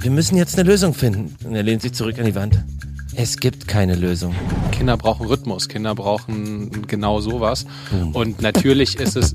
[0.00, 1.34] wir müssen jetzt eine Lösung finden.
[1.44, 2.62] Und er lehnt sich zurück an die Wand.
[3.20, 4.32] Es gibt keine Lösung.
[4.70, 7.66] Kinder brauchen Rhythmus, Kinder brauchen genau sowas.
[8.12, 9.34] Und natürlich ist es.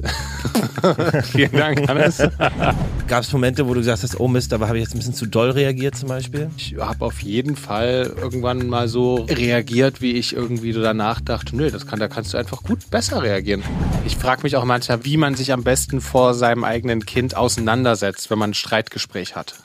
[1.31, 2.19] Vielen Dank, Hannes.
[3.07, 5.13] Gab es Momente, wo du gesagt hast, oh Mist, aber habe ich jetzt ein bisschen
[5.13, 6.49] zu doll reagiert zum Beispiel?
[6.55, 11.69] Ich habe auf jeden Fall irgendwann mal so reagiert, wie ich irgendwie danach dachte, nö,
[11.69, 13.63] das kann, da kannst du einfach gut besser reagieren.
[14.05, 18.29] Ich frage mich auch manchmal, wie man sich am besten vor seinem eigenen Kind auseinandersetzt,
[18.29, 19.55] wenn man ein Streitgespräch hat.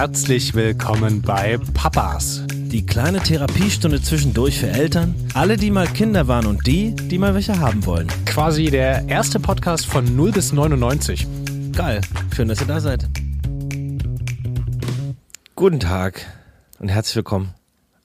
[0.00, 2.44] Herzlich willkommen bei Papas.
[2.50, 7.34] Die kleine Therapiestunde zwischendurch für Eltern, alle, die mal Kinder waren und die, die mal
[7.34, 8.06] welche haben wollen.
[8.24, 11.26] Quasi der erste Podcast von 0 bis 99.
[11.76, 12.00] Geil,
[12.34, 13.10] schön, dass ihr da seid.
[15.54, 16.24] Guten Tag
[16.78, 17.52] und herzlich willkommen.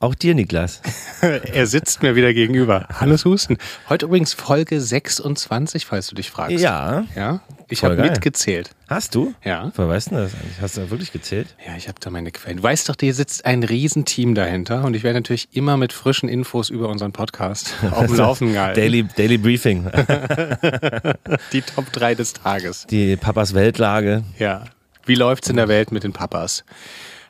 [0.05, 0.83] Auch dir, Niklas.
[1.21, 2.87] er sitzt mir wieder gegenüber.
[2.93, 3.57] Hannes Husten.
[3.89, 6.59] Heute übrigens Folge 26, falls du dich fragst.
[6.59, 7.05] Ja.
[7.15, 7.39] Ja.
[7.69, 8.69] Ich habe mitgezählt.
[8.87, 9.33] Hast du?
[9.43, 9.71] Ja.
[9.75, 10.61] Woher weißt du das eigentlich?
[10.61, 11.55] Hast du da wirklich gezählt?
[11.65, 12.57] Ja, ich habe da meine Quellen.
[12.57, 16.29] Du weißt doch, hier sitzt ein Riesenteam dahinter und ich werde natürlich immer mit frischen
[16.29, 18.79] Infos über unseren Podcast auf dem Laufen gehalten.
[18.79, 19.85] Daily, Daily Briefing.
[21.51, 22.85] Die Top 3 des Tages.
[22.91, 24.23] Die Papas Weltlage.
[24.37, 24.65] Ja.
[25.07, 26.63] Wie läuft's in der Welt mit den Papas?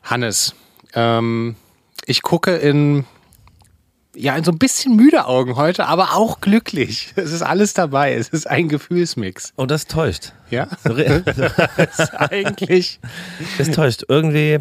[0.03, 0.53] Hannes,
[0.93, 1.55] ähm,
[2.05, 3.05] ich gucke in
[4.17, 7.11] ja, in so ein bisschen müde Augen heute, aber auch glücklich.
[7.17, 8.13] Es ist alles dabei.
[8.13, 9.51] Es ist ein Gefühlsmix.
[9.57, 10.31] Oh, das täuscht.
[10.49, 10.69] Ja?
[10.85, 13.01] Ist eigentlich.
[13.57, 14.05] Das täuscht.
[14.07, 14.59] Irgendwie,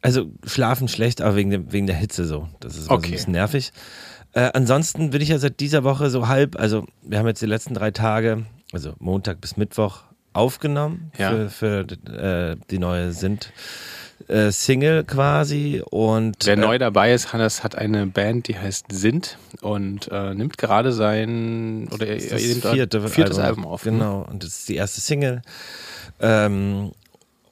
[0.00, 2.48] also schlafen schlecht, aber wegen, dem, wegen der Hitze so.
[2.60, 3.08] Das ist so Okay.
[3.08, 3.70] ein bisschen nervig.
[4.32, 7.46] Äh, ansonsten bin ich ja seit dieser Woche so halb, also wir haben jetzt die
[7.46, 11.30] letzten drei Tage, also Montag bis Mittwoch, aufgenommen Ja.
[11.48, 13.52] für, für äh, die neue Sind.
[14.28, 18.86] Äh, Single quasi und Wer äh, neu dabei ist, Hannes hat eine Band, die heißt
[18.90, 23.82] Sint und äh, nimmt gerade sein oder er, das nimmt vierte viertes Album, auf.
[23.82, 25.42] Genau, und das ist die erste Single
[26.20, 26.90] ähm,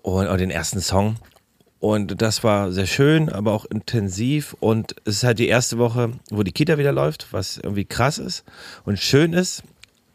[0.03, 1.17] und auch den ersten Song.
[1.85, 4.57] Und das war sehr schön, aber auch intensiv.
[4.59, 8.17] Und es ist halt die erste Woche, wo die Kita wieder läuft, was irgendwie krass
[8.17, 8.43] ist
[8.87, 9.63] und schön ist.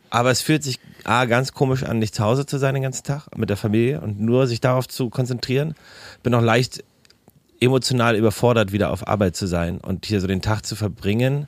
[0.10, 3.04] Aber es fühlt sich A, ganz komisch an, nicht zu Hause zu sein den ganzen
[3.04, 5.76] Tag mit der Familie und nur sich darauf zu konzentrieren.
[6.24, 6.84] Bin auch leicht
[7.60, 11.48] emotional überfordert, wieder auf Arbeit zu sein und hier so den Tag zu verbringen.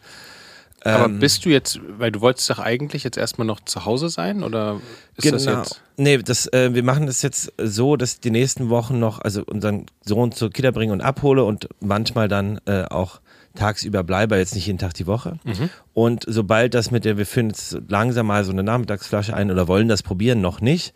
[0.83, 4.09] Aber Ähm, bist du jetzt, weil du wolltest doch eigentlich jetzt erstmal noch zu Hause
[4.09, 4.81] sein oder
[5.15, 5.81] ist das jetzt?
[5.97, 9.85] Nee, das, äh, wir machen das jetzt so, dass die nächsten Wochen noch, also unseren
[10.03, 13.21] Sohn zur Kita bringen und abhole und manchmal dann äh, auch
[13.55, 15.39] tagsüber bleibe, jetzt nicht jeden Tag die Woche.
[15.43, 15.69] Mhm.
[15.93, 19.67] Und sobald das mit der, wir führen jetzt langsam mal so eine Nachmittagsflasche ein oder
[19.67, 20.93] wollen das probieren, noch nicht.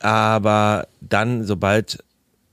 [0.00, 2.02] Aber dann, sobald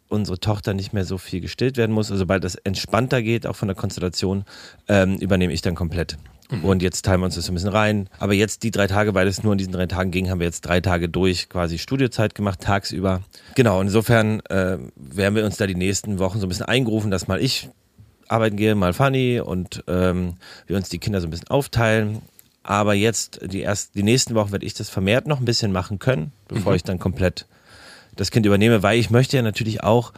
[0.08, 3.56] unsere Tochter nicht mehr so viel gestillt werden muss, also sobald das entspannter geht, auch
[3.56, 4.46] von der Konstellation,
[4.88, 6.18] ähm, übernehme ich dann komplett.
[6.64, 8.10] Und jetzt teilen wir uns das so ein bisschen rein.
[8.20, 10.48] Aber jetzt die drei Tage, weil es nur in diesen drei Tagen ging, haben wir
[10.48, 13.22] jetzt drei Tage durch quasi Studiozeit gemacht, tagsüber.
[13.56, 17.28] Genau, insofern äh, werden wir uns da die nächsten Wochen so ein bisschen eingerufen, dass
[17.28, 17.70] mal ich
[18.32, 20.36] arbeiten gehe, mal Fanny und ähm,
[20.68, 22.22] wir uns die Kinder so ein bisschen aufteilen.
[22.64, 26.00] Aber jetzt, die, erst, die nächsten Wochen werde ich das vermehrt noch ein bisschen machen
[26.00, 27.48] können, bevor ich dann komplett
[28.16, 30.14] das Kind übernehme, weil ich möchte ja natürlich auch,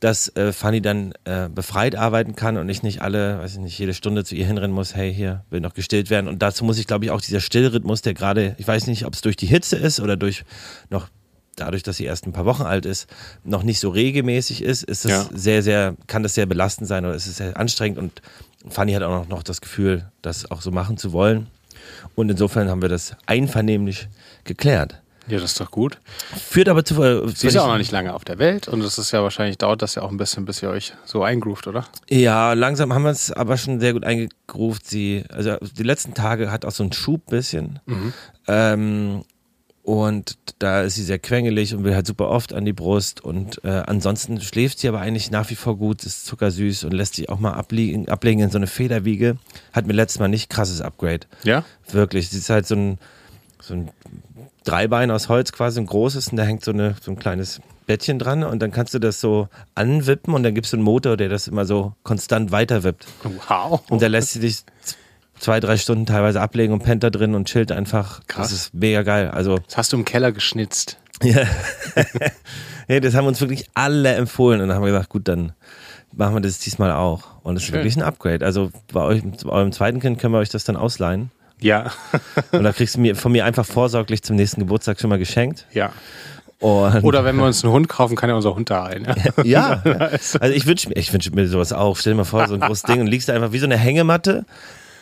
[0.00, 3.78] dass äh, Fanny dann äh, befreit arbeiten kann und ich nicht alle, weiß ich nicht,
[3.78, 6.28] jede Stunde zu ihr hinrennen muss, hey, hier will noch gestillt werden.
[6.28, 9.14] Und dazu muss ich, glaube ich, auch dieser Stillrhythmus, der gerade, ich weiß nicht, ob
[9.14, 10.44] es durch die Hitze ist oder durch
[10.90, 11.08] noch
[11.56, 13.08] dadurch, dass sie erst ein paar Wochen alt ist,
[13.44, 15.26] noch nicht so regelmäßig ist, ist es Ja.
[15.32, 18.22] sehr, sehr, kann das sehr belastend sein oder ist es sehr anstrengend und
[18.68, 21.48] Fanny hat auch noch, noch das Gefühl, das auch so machen zu wollen.
[22.14, 24.08] Und insofern haben wir das einvernehmlich
[24.44, 25.00] geklärt.
[25.26, 25.98] Ja, das ist doch gut.
[26.50, 27.02] Führt aber zu.
[27.02, 29.22] äh, Sie ist ja auch noch nicht lange auf der Welt und es ist ja
[29.22, 31.86] wahrscheinlich, dauert das ja auch ein bisschen, bis ihr euch so eingroovt, oder?
[32.10, 34.86] Ja, langsam haben wir es aber schon sehr gut eingegruft.
[34.86, 37.80] Sie, also die letzten Tage hat auch so einen Schub bisschen.
[38.46, 39.24] Ähm,
[39.84, 43.22] und da ist sie sehr quengelig und will halt super oft an die Brust.
[43.22, 47.16] Und äh, ansonsten schläft sie aber eigentlich nach wie vor gut, ist zuckersüß und lässt
[47.16, 49.36] sich auch mal abliegen, ablegen in so eine Federwiege.
[49.74, 51.26] Hat mir letztes Mal nicht krasses Upgrade.
[51.42, 51.66] Ja?
[51.92, 52.30] Wirklich.
[52.30, 52.98] Sie ist halt so ein,
[53.60, 53.90] so ein
[54.64, 58.18] Dreibein aus Holz quasi, ein großes, und da hängt so, eine, so ein kleines Bettchen
[58.18, 61.28] dran und dann kannst du das so anwippen und dann gibst du einen Motor, der
[61.28, 63.06] das immer so konstant weiterwippt.
[63.48, 63.82] Wow.
[63.90, 64.64] Und da lässt sie dich
[65.38, 68.22] zwei, drei Stunden teilweise ablegen und pennt da drin und chillt einfach.
[68.26, 68.50] Krass.
[68.50, 69.30] Das ist mega geil.
[69.30, 70.98] Also, Das hast du im Keller geschnitzt.
[71.22, 71.42] ja.
[72.88, 75.52] ja, das haben uns wirklich alle empfohlen und dann haben wir gesagt, gut, dann
[76.12, 77.22] machen wir das diesmal auch.
[77.42, 78.44] Und es ist wirklich ein Upgrade.
[78.44, 81.30] Also bei, euch, bei eurem zweiten Kind können wir euch das dann ausleihen.
[81.60, 81.92] Ja.
[82.52, 85.66] Und da kriegst du mir, von mir einfach vorsorglich zum nächsten Geburtstag schon mal geschenkt.
[85.72, 85.92] ja.
[86.60, 89.06] Und Oder wenn wir uns einen Hund kaufen, kann er unser Hund da rein.
[89.42, 89.82] Ja?
[89.84, 90.10] ja,
[90.40, 91.98] also ich wünsche mir, ich wünsche mir sowas auch.
[91.98, 93.76] Stell dir mal vor, so ein großes Ding und liegst da einfach wie so eine
[93.76, 94.46] Hängematte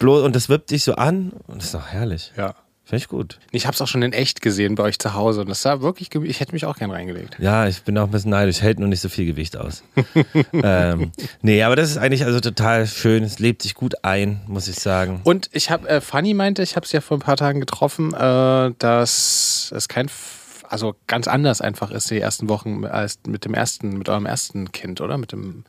[0.03, 2.33] bloß, und das wippt dich so an und das ist doch herrlich.
[2.37, 2.55] Ja.
[2.85, 3.39] Finde ich gut.
[3.53, 5.81] Ich habe es auch schon in echt gesehen bei euch zu Hause und das sah
[5.83, 7.37] wirklich, ich hätte mich auch gern reingelegt.
[7.39, 9.85] Ja, ich bin auch ein bisschen neidisch, hält nur nicht so viel Gewicht aus.
[10.53, 11.13] ähm,
[11.43, 13.23] nee, aber das ist eigentlich also total schön.
[13.23, 15.21] Es lebt sich gut ein, muss ich sagen.
[15.23, 18.13] Und ich habe, äh, Fanny meinte, ich habe sie ja vor ein paar Tagen getroffen,
[18.15, 23.45] äh, dass es kein, F- also ganz anders einfach ist die ersten Wochen als mit
[23.45, 25.19] dem ersten, mit eurem ersten Kind, oder?
[25.19, 25.65] Mit dem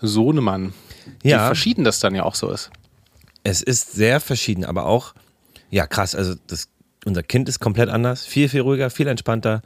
[0.00, 0.74] Sohnemann.
[1.22, 1.46] Wie Ja.
[1.46, 2.70] verschieden das dann ja auch so ist.
[3.44, 5.14] Es ist sehr verschieden, aber auch,
[5.70, 6.68] ja krass, also das,
[7.04, 9.62] unser Kind ist komplett anders, viel, viel ruhiger, viel entspannter.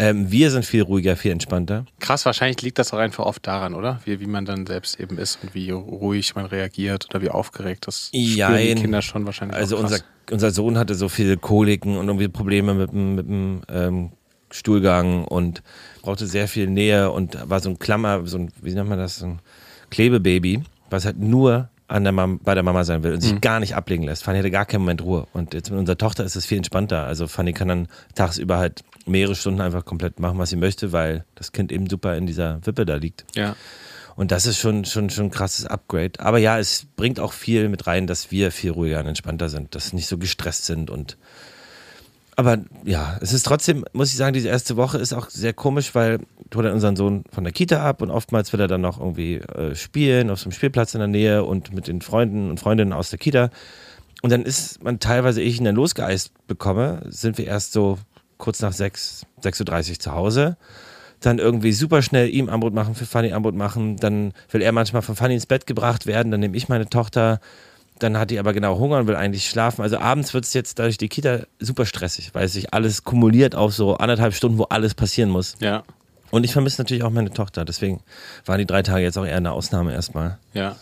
[0.00, 1.84] Ähm, wir sind viel ruhiger, viel entspannter.
[1.98, 4.00] Krass, wahrscheinlich liegt das auch einfach oft daran, oder?
[4.04, 7.88] Wie, wie man dann selbst eben ist und wie ruhig man reagiert oder wie aufgeregt.
[7.88, 8.74] Das spüren die.
[8.76, 9.56] Kinder schon wahrscheinlich.
[9.56, 9.98] Also unser,
[10.30, 14.12] unser Sohn hatte so viele Koliken und irgendwie Probleme mit dem, mit dem ähm,
[14.52, 15.62] Stuhlgang und
[16.02, 19.16] brauchte sehr viel Nähe und war so ein Klammer, so ein, wie nennt man das,
[19.16, 19.40] so ein
[19.90, 23.60] Klebebaby, was halt nur an der Mam bei der Mama sein will und sich gar
[23.60, 24.22] nicht ablegen lässt.
[24.22, 25.26] Fanny hatte gar keinen Moment Ruhe.
[25.32, 27.04] Und jetzt mit unserer Tochter ist es viel entspannter.
[27.04, 31.24] Also Fanny kann dann tagsüber halt mehrere Stunden einfach komplett machen, was sie möchte, weil
[31.34, 33.24] das Kind eben super in dieser Wippe da liegt.
[33.34, 33.56] Ja.
[34.16, 36.12] Und das ist schon, schon, schon ein krasses Upgrade.
[36.18, 39.74] Aber ja, es bringt auch viel mit rein, dass wir viel ruhiger und entspannter sind,
[39.74, 41.16] dass nicht so gestresst sind und
[42.38, 45.96] aber ja, es ist trotzdem, muss ich sagen, diese erste Woche ist auch sehr komisch,
[45.96, 46.20] weil
[46.54, 49.38] holt dann unseren Sohn von der Kita ab und oftmals will er dann noch irgendwie
[49.38, 52.92] äh, spielen auf so einem Spielplatz in der Nähe und mit den Freunden und Freundinnen
[52.92, 53.50] aus der Kita.
[54.22, 57.98] Und dann ist man teilweise, ich ihn dann losgeeist bekomme, sind wir erst so
[58.36, 60.56] kurz nach 6, 6.30 Uhr zu Hause.
[61.18, 63.96] Dann irgendwie super schnell ihm Anbrot machen, für Fanny Anbrot machen.
[63.96, 66.30] Dann will er manchmal von Fanny ins Bett gebracht werden.
[66.30, 67.40] Dann nehme ich meine Tochter.
[67.98, 69.82] Dann hat die aber genau Hunger und will eigentlich schlafen.
[69.82, 73.74] Also abends wird es jetzt dadurch die Kita super stressig, weil sich alles kumuliert auf
[73.74, 75.56] so anderthalb Stunden, wo alles passieren muss.
[75.60, 75.84] Ja.
[76.30, 77.64] Und ich vermisse natürlich auch meine Tochter.
[77.64, 78.00] Deswegen
[78.44, 80.38] waren die drei Tage jetzt auch eher eine Ausnahme erstmal.
[80.52, 80.76] Ja.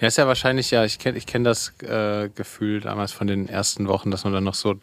[0.00, 3.48] Ja, ist ja wahrscheinlich, ja, ich kenne ich kenn das äh, Gefühl damals von den
[3.48, 4.74] ersten Wochen, dass man dann noch so,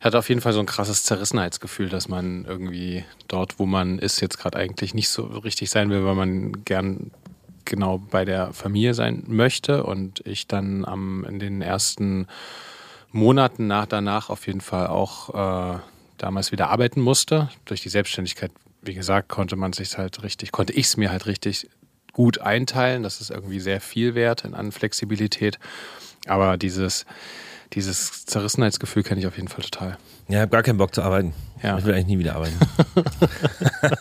[0.00, 4.20] hat auf jeden Fall so ein krasses Zerrissenheitsgefühl, dass man irgendwie dort, wo man ist,
[4.20, 7.12] jetzt gerade eigentlich nicht so richtig sein will, weil man gern
[7.66, 12.26] genau bei der Familie sein möchte und ich dann am, in den ersten
[13.12, 15.78] Monaten nach danach auf jeden Fall auch äh,
[16.18, 17.48] damals wieder arbeiten musste.
[17.64, 18.50] Durch die Selbstständigkeit,
[18.82, 21.68] wie gesagt, konnte man sich halt richtig, konnte ich es mir halt richtig
[22.12, 23.02] gut einteilen.
[23.02, 25.58] Das ist irgendwie sehr viel wert in an Flexibilität.
[26.26, 27.04] Aber dieses,
[27.72, 29.98] dieses Zerrissenheitsgefühl kenne ich auf jeden Fall total.
[30.28, 31.34] Ja, ich habe gar keinen Bock zu arbeiten.
[31.62, 31.78] Ja.
[31.78, 32.58] Ich will eigentlich nie wieder arbeiten.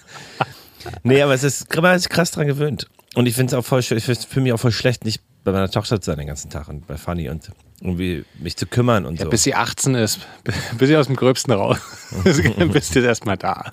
[1.04, 2.88] nee, aber es ist, man sich krass dran gewöhnt.
[3.16, 5.52] Und ich finde es auch voll schön, ich fühle mich auch voll schlecht, nicht bei
[5.52, 7.50] meiner Tochter zu sein den ganzen Tag und bei Fanny und
[7.80, 9.30] irgendwie mich zu kümmern und Ja, so.
[9.30, 10.20] bis sie 18 ist,
[10.78, 11.78] bis sie aus dem Gröbsten raus,
[12.24, 13.72] bist du erstmal da.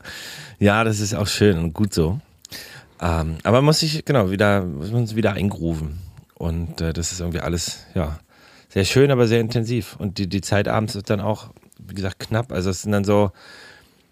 [0.58, 2.20] Ja, das ist auch schön und gut so.
[3.00, 5.98] Ähm, aber man muss sich, genau, wieder, muss man wieder eingrooven.
[6.34, 8.18] Und äh, das ist irgendwie alles, ja,
[8.68, 9.96] sehr schön, aber sehr intensiv.
[9.98, 12.52] Und die, die Zeit abends ist dann auch, wie gesagt, knapp.
[12.52, 13.32] Also es sind dann so,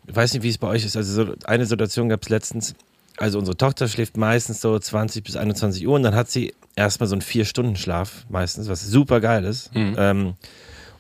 [0.07, 0.97] ich weiß nicht, wie es bei euch ist.
[0.97, 2.75] Also so eine Situation gab es letztens,
[3.21, 7.07] also unsere Tochter schläft meistens so 20 bis 21 Uhr und dann hat sie erstmal
[7.07, 9.71] so einen Vier-Stunden-Schlaf meistens, was super geil ist.
[9.75, 10.35] Ähm,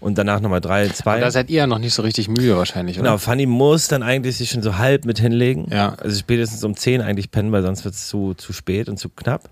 [0.00, 1.16] und danach nochmal drei, zwei.
[1.16, 3.08] Und da seid ihr ja noch nicht so richtig müde wahrscheinlich, oder?
[3.08, 5.66] Genau, Fanny muss dann eigentlich sich schon so halb mit hinlegen.
[5.70, 5.94] Ja.
[5.94, 9.10] Also spätestens um 10 eigentlich pennen, weil sonst wird es zu, zu spät und zu
[9.10, 9.50] knapp.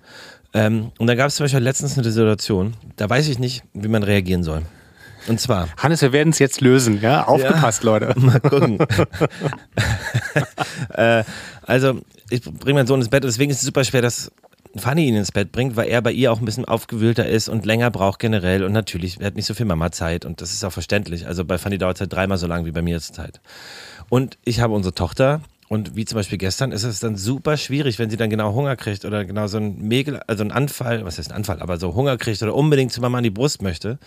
[0.55, 3.89] Ähm, und da gab es zum Beispiel letztens eine Situation, da weiß ich nicht, wie
[3.89, 4.63] man reagieren soll.
[5.29, 7.25] Und zwar, Hannes, wir werden es jetzt lösen, ja?
[7.25, 8.15] Aufgepasst, Leute.
[8.19, 8.79] mal gucken.
[10.95, 11.25] äh,
[11.63, 14.33] also, ich bringe meinen Sohn ins Bett und deswegen ist es super schwer, dass
[14.77, 17.67] Fanny ihn ins Bett bringt, weil er bei ihr auch ein bisschen aufgewühlter ist und
[17.67, 18.65] länger braucht generell.
[18.65, 21.27] Und natürlich, er hat nicht so viel Mama-Zeit und das ist auch verständlich.
[21.27, 23.41] Also bei Fanny dauert es halt dreimal so lang wie bei mir zur Zeit.
[24.09, 27.99] Und ich habe unsere Tochter und wie zum Beispiel gestern ist es dann super schwierig,
[27.99, 31.19] wenn sie dann genau Hunger kriegt oder genau so ein Mägel, also ein Anfall, was
[31.19, 33.99] heißt ein Anfall, aber so Hunger kriegt oder unbedingt zu Mama an die Brust möchte,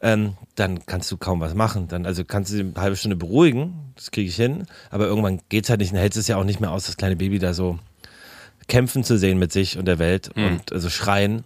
[0.00, 1.88] ähm, dann kannst du kaum was machen.
[1.88, 5.40] Dann, also kannst du sie eine halbe Stunde beruhigen, das kriege ich hin, aber irgendwann
[5.48, 7.54] geht's halt nicht, dann hältst es ja auch nicht mehr aus, das kleine Baby da
[7.54, 7.78] so
[8.68, 11.44] kämpfen zu sehen mit sich und der Welt und also schreien.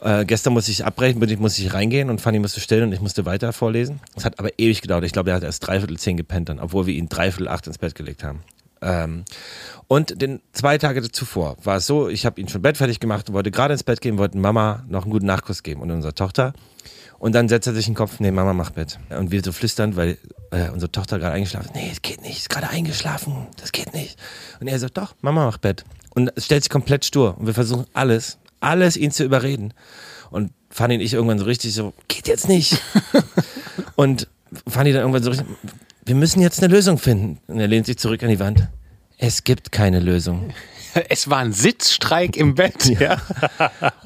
[0.00, 2.92] Äh, gestern musste ich abbrechen, bin ich, musste ich reingehen und Fanny musste stillen und
[2.92, 4.00] ich musste weiter vorlesen.
[4.16, 5.04] Es hat aber ewig gedauert.
[5.04, 7.78] Ich glaube, er hat erst dreiviertel zehn gepennt dann, obwohl wir ihn dreiviertel acht ins
[7.78, 8.42] Bett gelegt haben.
[8.82, 9.24] Ähm,
[9.88, 13.28] und den zwei Tage zuvor war es so, ich habe ihn schon Bett fertig gemacht
[13.28, 16.14] und wollte gerade ins Bett gehen, wollten Mama noch einen guten Nachkuss geben und unserer
[16.14, 16.52] Tochter.
[17.24, 18.98] Und dann setzt er sich in den Kopf, nee, Mama macht Bett.
[19.08, 20.18] Und wir so flüstern, weil
[20.50, 21.74] äh, unsere Tochter gerade eingeschlafen ist.
[21.74, 24.18] Nee, es geht nicht, ist gerade eingeschlafen, das geht nicht.
[24.60, 25.86] Und er so, doch, Mama macht Bett.
[26.14, 27.38] Und es stellt sich komplett stur.
[27.38, 29.72] Und wir versuchen alles, alles ihn zu überreden.
[30.30, 32.82] Und Fanny und ich irgendwann so richtig so, geht jetzt nicht.
[33.96, 34.28] und
[34.68, 35.46] Fanny dann irgendwann so richtig,
[36.04, 37.38] wir müssen jetzt eine Lösung finden.
[37.46, 38.68] Und er lehnt sich zurück an die Wand.
[39.16, 40.52] Es gibt keine Lösung.
[41.08, 43.20] Es war ein Sitzstreik im Bett, ja.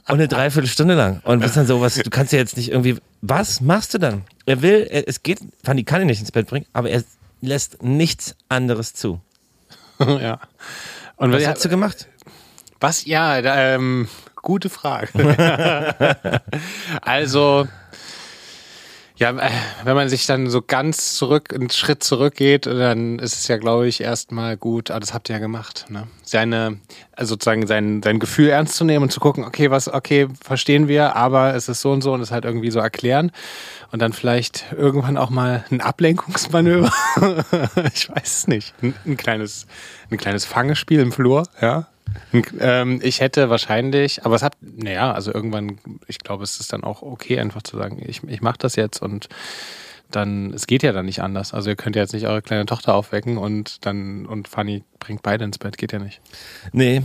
[0.09, 1.21] Und eine Dreiviertelstunde lang.
[1.25, 4.23] Und bist dann so, was, du kannst ja jetzt nicht irgendwie, was machst du dann?
[4.47, 7.03] Er will, er, es geht, Fanny kann ihn nicht ins Bett bringen, aber er
[7.41, 9.21] lässt nichts anderes zu.
[10.01, 10.41] ja.
[11.17, 12.09] Und Was hast du gemacht?
[12.81, 13.05] Was?
[13.05, 15.11] Ja, da, ähm, gute Frage.
[17.03, 17.67] also,
[19.19, 19.51] ja, äh,
[19.83, 23.89] wenn man sich dann so ganz zurück, einen Schritt zurückgeht, dann ist es ja, glaube
[23.89, 26.07] ich, erstmal gut, ah, das habt ihr ja gemacht, ne?
[26.23, 26.79] Seine,
[27.17, 30.87] also sozusagen sein, sein Gefühl ernst zu nehmen und zu gucken, okay, was, okay, verstehen
[30.87, 33.33] wir, aber es ist so und so und es halt irgendwie so erklären
[33.91, 36.93] und dann vielleicht irgendwann auch mal ein Ablenkungsmanöver.
[37.93, 38.73] ich weiß es nicht.
[38.83, 39.67] Ein, ein, kleines,
[40.11, 41.89] ein kleines Fangespiel im Flur, ja.
[42.61, 46.85] Ähm, ich hätte wahrscheinlich, aber es hat, naja, also irgendwann, ich glaube, es ist dann
[46.85, 49.29] auch okay, einfach zu sagen, ich, ich mache das jetzt und
[50.11, 51.53] dann, es geht ja dann nicht anders.
[51.55, 55.23] Also ihr könnt ja jetzt nicht eure kleine Tochter aufwecken und dann, und Fanny bringt
[55.23, 56.21] beide ins Bett, geht ja nicht.
[56.73, 57.03] Nee.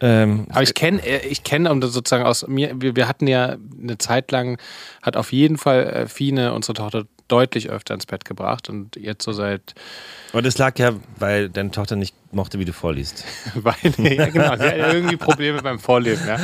[0.00, 3.96] Ähm, aber ich kenne, ich kenne und sozusagen aus mir, wir, wir hatten ja eine
[3.96, 4.58] Zeit lang,
[5.00, 9.24] hat auf jeden Fall äh, Fine, unsere Tochter, deutlich öfter ins Bett gebracht und jetzt
[9.24, 9.74] so seit.
[10.32, 13.24] Aber das lag ja, weil deine Tochter nicht mochte, wie du vorliest.
[13.54, 16.38] weil, ja, genau, sie hat irgendwie Probleme beim Vorlesen, ja.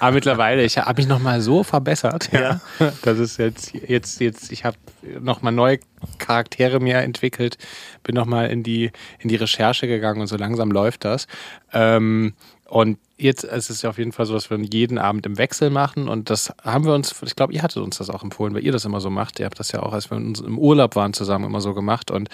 [0.00, 2.60] Aber mittlerweile, ich habe mich nochmal so verbessert, ja.
[2.78, 2.92] ja.
[3.02, 4.76] Das ist jetzt, jetzt, jetzt, ich habe
[5.20, 5.78] nochmal neue
[6.18, 7.58] Charaktere mir entwickelt,
[8.02, 11.26] bin nochmal in die, in die Recherche gegangen und so langsam läuft das.
[11.72, 12.34] Ähm,
[12.66, 15.70] und jetzt ist es ja auf jeden Fall so, dass wir jeden Abend im Wechsel
[15.70, 18.64] machen und das haben wir uns, ich glaube, ihr hattet uns das auch empfohlen, weil
[18.64, 19.38] ihr das immer so macht.
[19.38, 22.28] Ihr habt das ja auch, als wir im Urlaub waren, zusammen immer so gemacht und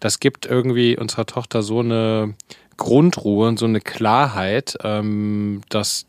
[0.00, 2.34] das gibt irgendwie unserer Tochter so eine
[2.76, 6.06] Grundruhe und so eine Klarheit, ähm, dass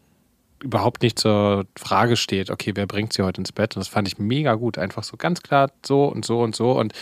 [0.61, 3.75] überhaupt nicht zur Frage steht, okay, wer bringt sie heute ins Bett?
[3.75, 4.77] Und das fand ich mega gut.
[4.77, 6.71] Einfach so ganz klar so und so und so.
[6.71, 6.93] Und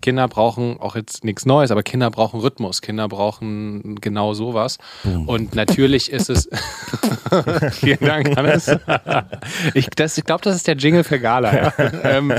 [0.00, 2.82] Kinder brauchen auch jetzt nichts Neues, aber Kinder brauchen Rhythmus.
[2.82, 4.78] Kinder brauchen genau sowas.
[5.02, 5.28] Boom.
[5.28, 6.48] Und natürlich ist es.
[7.72, 8.68] Vielen Dank, Hannes.
[9.74, 11.54] ich, ich glaube, das ist der Jingle für Gala.
[11.54, 11.72] Ja.
[12.04, 12.34] ähm,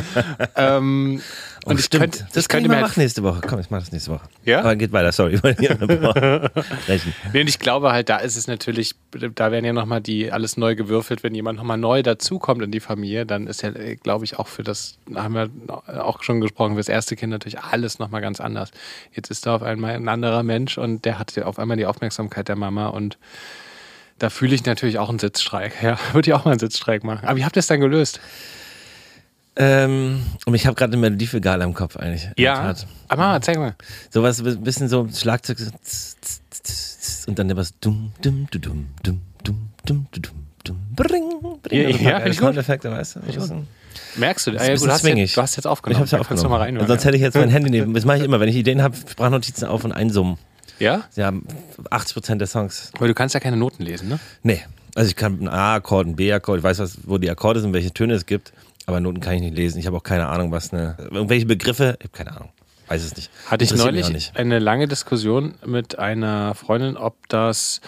[0.56, 1.22] ähm,
[1.66, 2.02] und oh, ich stimmt.
[2.02, 3.42] Könnte, das kann ich mal machen nächste Woche.
[3.48, 4.28] Komm, ich mache das nächste Woche.
[4.46, 4.62] Ja?
[4.62, 5.40] Aber geht weiter, sorry.
[7.34, 8.96] nee, und ich glaube halt, da ist es natürlich,
[9.36, 12.80] da werden ja nochmal die alles neu gewürfelt, wenn jemand nochmal neu dazukommt in die
[12.80, 16.72] Familie, dann ist ja, glaube ich, auch für das, da haben wir auch schon gesprochen,
[16.72, 18.72] für das erste Kind natürlich alles nochmal ganz anders.
[19.14, 22.48] Jetzt ist da auf einmal ein anderer Mensch und der hat auf einmal die Aufmerksamkeit
[22.48, 23.20] der Mama und
[24.18, 25.82] da fühle ich natürlich auch einen Sitzstreik.
[25.82, 27.28] Ja, würde ich auch mal einen Sitzstreik machen.
[27.28, 28.20] Aber wie habt ihr es dann gelöst?
[29.58, 32.30] Ähm, und ich habe gerade eine Melodie für Gal am Kopf eigentlich.
[32.38, 32.74] Ja.
[33.10, 33.76] Aber zeig mal.
[34.10, 35.58] Sowas, ein bisschen so Schlagzeug
[37.28, 40.24] und dann was dumm, dumm, dumm, dumm, dumm, dumm, dumm,
[40.64, 41.24] dumm, bring,
[41.62, 42.02] bring.
[42.02, 43.66] Ja, ja Soundeffekte, weißt du?
[44.16, 45.98] Merkst du, das ja, gut, du, hast jetzt, du hast jetzt aufgenommen.
[45.98, 46.50] Ich hab's ja aufgenommen.
[46.50, 47.94] Mal rein, sonst hätte ich jetzt mein Handy nehmen.
[47.94, 50.38] Das mache ich immer, wenn ich Ideen habe, Sprachnotizen auf und einsummen.
[50.80, 51.04] Ja?
[51.16, 51.32] Ja,
[51.90, 52.92] 80 Prozent der Songs.
[52.96, 54.20] Aber du kannst ja keine Noten lesen, ne?
[54.44, 54.62] Nee.
[54.96, 57.94] Also ich kann einen A-Akkord, einen B-Akkord, ich weiß, was, wo die Akkorde sind, welche
[57.94, 58.52] Töne es gibt.
[58.92, 59.80] Aber Noten kann ich nicht lesen.
[59.80, 60.98] Ich habe auch keine Ahnung, was eine.
[61.00, 62.50] Irgendwelche Begriffe, ich habe keine Ahnung.
[62.88, 63.32] Weiß es nicht.
[63.48, 67.80] Hatte ich neulich eine lange Diskussion mit einer Freundin, ob das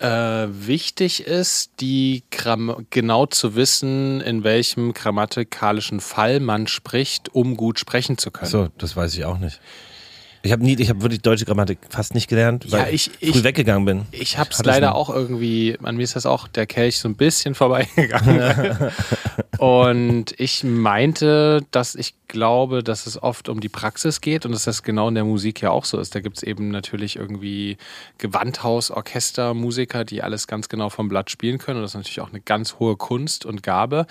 [0.00, 7.56] äh, wichtig ist, die Gramm genau zu wissen, in welchem grammatikalischen Fall man spricht, um
[7.56, 8.50] gut sprechen zu können.
[8.50, 9.60] So, das weiß ich auch nicht.
[10.44, 13.30] Ich habe nie, ich habe wirklich deutsche Grammatik fast nicht gelernt, weil ja, ich, ich
[13.30, 14.06] früh weggegangen bin.
[14.10, 17.14] Ich habe es leider auch irgendwie, an mir ist das auch der Kelch so ein
[17.14, 18.40] bisschen vorbeigegangen.
[19.58, 24.64] und ich meinte, dass ich glaube, dass es oft um die Praxis geht und dass
[24.64, 26.14] das genau in der Musik ja auch so ist.
[26.14, 27.76] Da gibt es eben natürlich irgendwie
[28.16, 31.76] Gewandhaus, Orchester, Musiker, die alles ganz genau vom Blatt spielen können.
[31.76, 34.06] Und das ist natürlich auch eine ganz hohe Kunst und Gabe.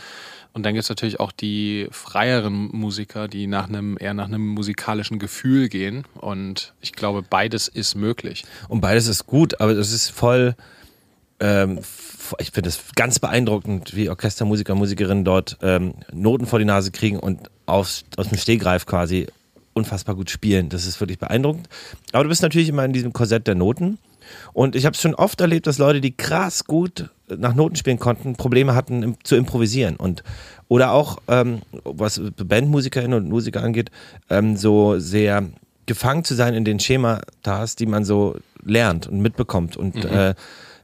[0.53, 4.47] Und dann gibt es natürlich auch die freieren Musiker, die nach einem, eher nach einem
[4.47, 6.03] musikalischen Gefühl gehen.
[6.19, 8.45] Und ich glaube, beides ist möglich.
[8.67, 10.55] Und beides ist gut, aber es ist voll,
[11.41, 11.79] ähm,
[12.39, 17.19] ich finde es ganz beeindruckend, wie Orchestermusiker, Musikerinnen dort ähm, Noten vor die Nase kriegen
[17.19, 19.27] und aus, aus dem Stehgreif quasi
[19.73, 20.69] unfassbar gut spielen.
[20.69, 21.67] Das ist wirklich beeindruckend.
[22.11, 23.97] Aber du bist natürlich immer in diesem Korsett der Noten.
[24.53, 27.99] Und ich habe es schon oft erlebt, dass Leute, die krass gut nach Noten spielen
[27.99, 29.95] konnten, Probleme hatten zu improvisieren.
[29.95, 30.23] Und,
[30.67, 33.91] oder auch, ähm, was Bandmusikerinnen und Musiker angeht,
[34.29, 35.47] ähm, so sehr
[35.85, 39.75] gefangen zu sein in den Schematas, die man so lernt und mitbekommt.
[39.75, 40.09] Und mhm.
[40.09, 40.35] äh,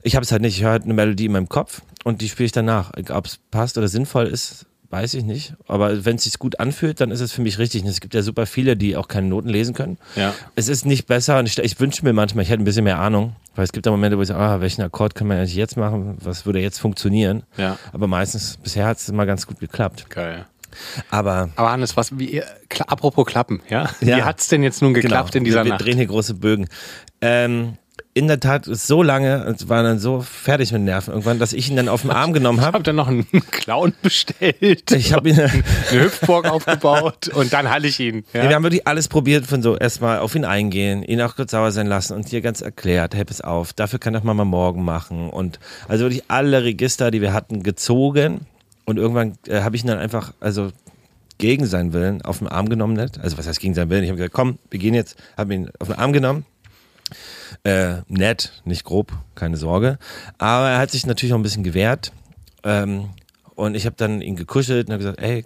[0.03, 0.57] ich habe es halt nicht.
[0.57, 2.91] Ich höre halt eine Melodie in meinem Kopf und die spiele ich danach.
[3.09, 5.53] Ob es passt oder sinnvoll ist, weiß ich nicht.
[5.67, 7.83] Aber wenn es sich gut anfühlt, dann ist es für mich richtig.
[7.83, 9.97] Und es gibt ja super viele, die auch keine Noten lesen können.
[10.15, 10.33] Ja.
[10.55, 12.99] Es ist nicht besser und ich, ich wünsche mir manchmal, ich hätte ein bisschen mehr
[12.99, 13.35] Ahnung.
[13.55, 15.77] Weil es gibt ja Momente, wo ich sage, ah, welchen Akkord können wir eigentlich jetzt
[15.77, 16.17] machen?
[16.21, 17.43] Was würde jetzt funktionieren?
[17.57, 17.77] Ja.
[17.91, 20.09] Aber meistens, bisher hat es immer ganz gut geklappt.
[20.09, 20.45] Geil.
[21.09, 22.43] Aber, Aber Hannes, was, wie,
[22.85, 23.89] apropos Klappen, ja?
[24.01, 24.17] ja.
[24.17, 25.39] Wie hat es denn jetzt nun geklappt genau.
[25.39, 25.79] in dieser wir, wir Nacht?
[25.81, 26.67] Wir drehen hier große Bögen.
[27.21, 27.77] Ähm,
[28.17, 31.69] in der Tat so lange und war dann so fertig mit Nerven irgendwann, dass ich
[31.69, 32.69] ihn dann auf den Arm genommen habe.
[32.69, 34.91] Ich habe dann noch einen Clown bestellt.
[34.91, 38.25] Ich habe ihn eine Hüpfburg aufgebaut und dann hatte ich ihn.
[38.33, 38.49] Ja?
[38.49, 41.71] Wir haben wirklich alles probiert von so erstmal auf ihn eingehen, ihn auch kurz sauer
[41.71, 45.29] sein lassen und dir ganz erklärt, hey, pass auf, dafür kann doch Mama morgen machen
[45.29, 48.47] und also wirklich alle Register, die wir hatten, gezogen
[48.85, 50.71] und irgendwann äh, habe ich ihn dann einfach, also
[51.37, 53.19] gegen seinen Willen auf den Arm genommen nicht.
[53.19, 54.03] Also was heißt gegen seinen Willen?
[54.03, 56.45] Ich habe gesagt, komm, wir gehen jetzt, habe ihn auf den Arm genommen
[57.63, 59.97] äh, nett, nicht grob, keine Sorge.
[60.37, 62.11] Aber er hat sich natürlich auch ein bisschen gewehrt.
[62.63, 63.09] Ähm,
[63.55, 65.45] und ich habe dann ihn gekuschelt und habe gesagt, ey,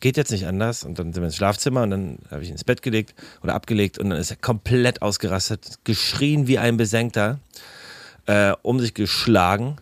[0.00, 0.84] geht jetzt nicht anders.
[0.84, 3.54] Und dann sind wir ins Schlafzimmer und dann habe ich ihn ins Bett gelegt oder
[3.54, 7.38] abgelegt und dann ist er komplett ausgerastet, geschrien wie ein Besenkter,
[8.26, 9.76] äh, um sich geschlagen,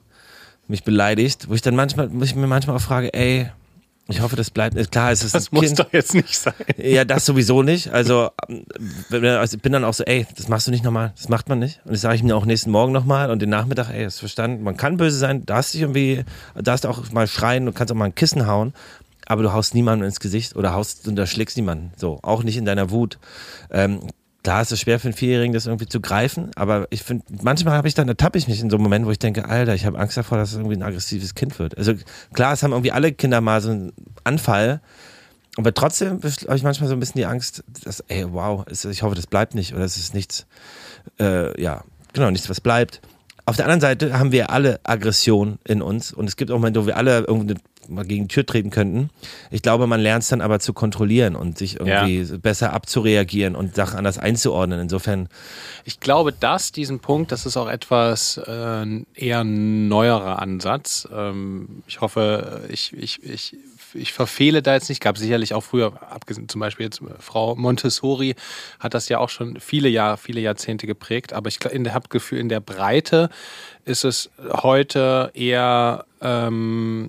[0.68, 3.50] mich beleidigt, wo ich dann manchmal, wo ich mir manchmal auch frage, ey,
[4.08, 4.90] ich hoffe, das bleibt.
[4.90, 5.78] Klar, es ist das muss kind.
[5.78, 6.52] doch jetzt nicht sein.
[6.76, 7.90] Ja, das sowieso nicht.
[7.90, 8.30] Also,
[9.10, 11.58] also ich bin dann auch so, ey, das machst du nicht nochmal, das macht man
[11.58, 11.80] nicht.
[11.84, 14.62] Und das sage ich mir auch nächsten Morgen nochmal und den Nachmittag, ey, hast verstanden.
[14.62, 18.06] Man kann böse sein, darfst dich irgendwie, darfst auch mal schreien, du kannst auch mal
[18.06, 18.74] ein Kissen hauen,
[19.26, 21.92] aber du haust niemandem ins Gesicht oder haust und erschlägst niemanden.
[21.96, 23.18] So, auch nicht in deiner Wut.
[23.70, 24.00] Ähm,
[24.44, 27.78] Klar ist es schwer für einen Vierjährigen, das irgendwie zu greifen, aber ich finde, manchmal
[27.78, 29.86] habe ich dann, ertappe ich mich in so einem Moment, wo ich denke, Alter, ich
[29.86, 31.78] habe Angst davor, dass es irgendwie ein aggressives Kind wird.
[31.78, 31.94] Also
[32.34, 34.82] klar, es haben irgendwie alle Kinder mal so einen Anfall,
[35.56, 39.14] aber trotzdem habe ich manchmal so ein bisschen die Angst, dass, ey, wow, ich hoffe,
[39.14, 40.46] das bleibt nicht oder es ist nichts,
[41.18, 41.82] äh, ja,
[42.12, 43.00] genau, nichts, was bleibt.
[43.46, 46.82] Auf der anderen Seite haben wir alle Aggression in uns und es gibt auch Momente,
[46.82, 47.54] wo wir alle irgendwie
[47.88, 49.10] mal gegen die Tür treten könnten.
[49.50, 52.36] Ich glaube, man lernt es dann aber zu kontrollieren und sich irgendwie ja.
[52.38, 54.80] besser abzureagieren und Sachen anders einzuordnen.
[54.80, 55.28] Insofern.
[55.84, 61.08] Ich glaube, dass diesen Punkt, das ist auch etwas äh, eher neuerer Ansatz.
[61.14, 63.56] Ähm, ich hoffe, ich, ich, ich
[63.94, 65.00] ich verfehle da jetzt nicht.
[65.00, 68.34] Gab sicherlich auch früher, abgesehen zum Beispiel jetzt Frau Montessori
[68.80, 71.32] hat das ja auch schon viele Jahre, viele Jahrzehnte geprägt.
[71.32, 73.30] Aber ich habe Gefühl, in der Breite
[73.84, 77.08] ist es heute eher ähm,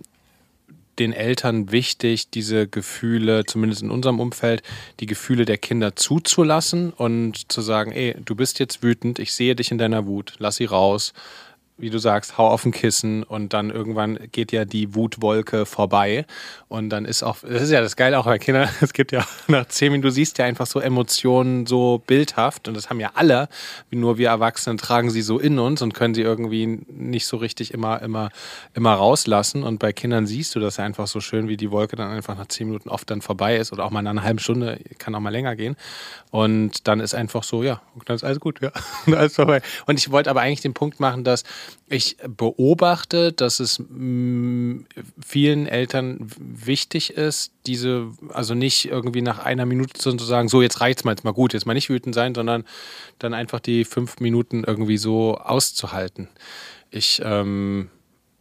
[1.00, 4.64] den Eltern wichtig, diese Gefühle, zumindest in unserem Umfeld,
[5.00, 9.56] die Gefühle der Kinder zuzulassen und zu sagen, ey, du bist jetzt wütend, ich sehe
[9.56, 11.14] dich in deiner Wut, lass sie raus,
[11.78, 16.26] wie du sagst, hau auf ein Kissen und dann irgendwann geht ja die Wutwolke vorbei.
[16.70, 19.26] Und dann ist auch, das ist ja das Geile auch bei Kindern, es gibt ja
[19.48, 22.70] nach zehn Minuten, du siehst ja einfach so Emotionen so bildhaft.
[22.70, 23.50] Und das haben ja alle,
[23.92, 27.74] nur wir Erwachsenen tragen sie so in uns und können sie irgendwie nicht so richtig
[27.74, 28.30] immer, immer,
[28.74, 29.64] immer rauslassen.
[29.64, 32.38] Und bei Kindern siehst du das ja einfach so schön, wie die Wolke dann einfach
[32.38, 35.14] nach zehn Minuten oft dann vorbei ist oder auch mal nach einer halben Stunde, kann
[35.14, 35.76] auch mal länger gehen.
[36.32, 38.72] Und dann ist einfach so, ja, dann ist alles gut, ja,
[39.08, 39.62] alles vorbei.
[39.88, 41.44] Und ich wollte aber eigentlich den Punkt machen, dass
[41.88, 44.86] ich beobachte, dass es mm,
[45.24, 50.82] vielen Eltern wichtig ist, diese, also nicht irgendwie nach einer Minute zu sagen, so jetzt
[50.82, 52.66] reicht's mal, jetzt mal gut, jetzt mal nicht wütend sein, sondern
[53.20, 56.28] dann einfach die fünf Minuten irgendwie so auszuhalten.
[56.90, 57.90] Ich, ähm,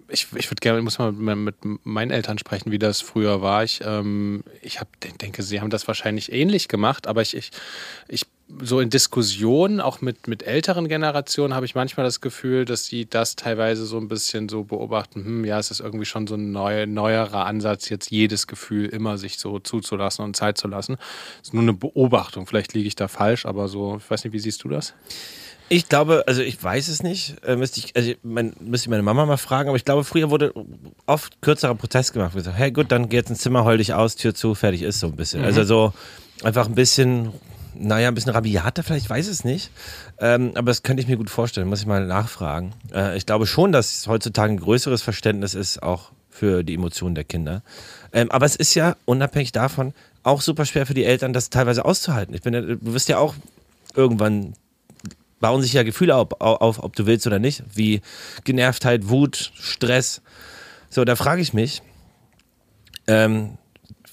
[0.08, 3.64] ich, ich würde gerne, muss mal mit, meinen Eltern sprechen, wie das früher war.
[3.64, 7.50] Ich, ähm, ich hab, denke, sie haben das wahrscheinlich ähnlich gemacht, aber ich, ich,
[8.08, 8.26] ich
[8.60, 13.06] so in Diskussionen, auch mit, mit älteren Generationen, habe ich manchmal das Gefühl, dass sie
[13.06, 16.52] das teilweise so ein bisschen so beobachten, hm, ja, es ist irgendwie schon so ein
[16.52, 20.96] neu, neuerer Ansatz, jetzt jedes Gefühl immer sich so zuzulassen und Zeit zu lassen.
[21.38, 24.32] Das ist nur eine Beobachtung, vielleicht liege ich da falsch, aber so, ich weiß nicht,
[24.32, 24.94] wie siehst du das?
[25.70, 29.02] Ich glaube, also ich weiß es nicht, äh, müsste ich, also mein, müsste ich meine
[29.02, 30.52] Mama mal fragen, aber ich glaube, früher wurde
[31.06, 32.34] oft kürzerer Protest gemacht.
[32.34, 35.00] Gesagt, hey gut, dann geh jetzt ins Zimmer, heul dich aus, Tür zu, fertig ist
[35.00, 35.40] so ein bisschen.
[35.40, 35.46] Mhm.
[35.46, 35.94] Also so
[36.42, 37.32] einfach ein bisschen
[37.78, 39.70] naja, ein bisschen rabiater, vielleicht weiß es nicht.
[40.18, 42.72] Ähm, aber das könnte ich mir gut vorstellen, muss ich mal nachfragen.
[42.92, 47.24] Äh, ich glaube schon, dass heutzutage ein größeres Verständnis ist, auch für die Emotionen der
[47.24, 47.62] Kinder.
[48.12, 51.84] Ähm, aber es ist ja unabhängig davon auch super schwer für die Eltern, das teilweise
[51.84, 52.34] auszuhalten.
[52.34, 53.34] Ich bin, du wirst ja auch
[53.94, 54.54] irgendwann
[55.38, 58.00] bauen sich ja Gefühle auf, auf, ob du willst oder nicht, wie
[58.44, 60.22] Genervtheit, Wut, Stress.
[60.88, 61.82] So, da frage ich mich,
[63.06, 63.58] ähm,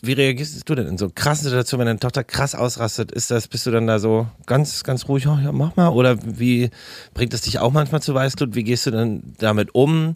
[0.02, 3.12] wie reagierst du denn in so krassen Situationen, wenn deine Tochter krass ausrastet?
[3.12, 5.90] Ist das, bist du dann da so ganz, ganz ruhig, oh, ja, mach mal?
[5.90, 6.72] Oder wie
[7.14, 8.56] bringt es dich auch manchmal zu Weißglut?
[8.56, 10.16] Wie gehst du dann damit um?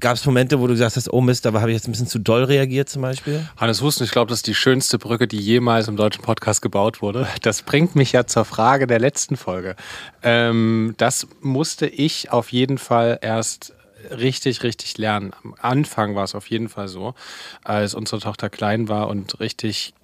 [0.00, 2.08] Gab es Momente, wo du gesagt hast, oh Mist, aber habe ich jetzt ein bisschen
[2.08, 3.46] zu doll reagiert zum Beispiel?
[3.56, 7.00] Hannes Husten, ich glaube, das ist die schönste Brücke, die jemals im deutschen Podcast gebaut
[7.00, 7.28] wurde.
[7.42, 9.76] Das bringt mich ja zur Frage der letzten Folge.
[10.22, 13.73] Ähm, das musste ich auf jeden Fall erst
[14.10, 15.32] richtig, richtig lernen.
[15.42, 17.14] Am Anfang war es auf jeden Fall so,
[17.62, 19.94] als unsere Tochter klein war und richtig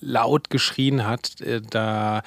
[0.00, 2.22] laut geschrien hat, äh, da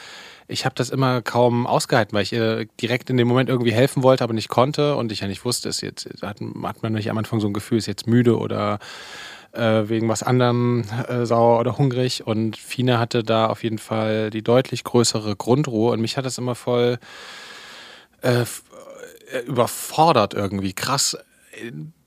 [0.47, 4.01] ich habe das immer kaum ausgehalten, weil ich ihr direkt in dem Moment irgendwie helfen
[4.01, 7.09] wollte, aber nicht konnte und ich ja nicht wusste, ist jetzt hat, hat man nicht
[7.09, 8.79] am Anfang so ein Gefühl, ist jetzt müde oder
[9.51, 14.31] äh, wegen was anderem äh, sauer oder hungrig und Fine hatte da auf jeden Fall
[14.31, 16.97] die deutlich größere Grundruhe und mich hat das immer voll
[18.21, 18.45] äh,
[19.45, 20.73] überfordert irgendwie.
[20.73, 21.17] Krass.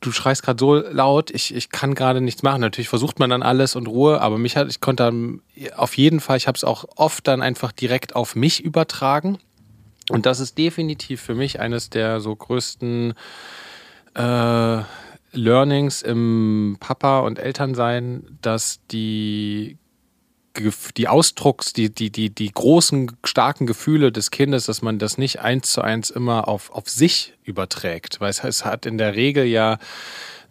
[0.00, 2.60] Du schreist gerade so laut, ich, ich kann gerade nichts machen.
[2.60, 5.42] Natürlich versucht man dann alles und Ruhe, aber mich hat, ich konnte dann
[5.76, 9.38] auf jeden Fall, ich habe es auch oft dann einfach direkt auf mich übertragen.
[10.08, 13.14] Und das ist definitiv für mich eines der so größten
[14.14, 14.78] äh,
[15.32, 19.78] Learnings im Papa- und Elternsein, dass die
[20.96, 25.40] die Ausdrucks, die, die, die, die großen, starken Gefühle des Kindes, dass man das nicht
[25.40, 28.20] eins zu eins immer auf, auf sich überträgt.
[28.20, 29.78] Weil es, es hat in der Regel ja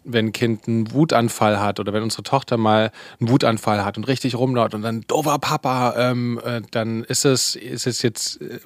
[0.04, 4.08] wenn ein Kind einen Wutanfall hat oder wenn unsere Tochter mal einen Wutanfall hat und
[4.08, 8.58] richtig rumlaut und dann dover Papa, ähm, äh, dann ist es, ist es jetzt äh,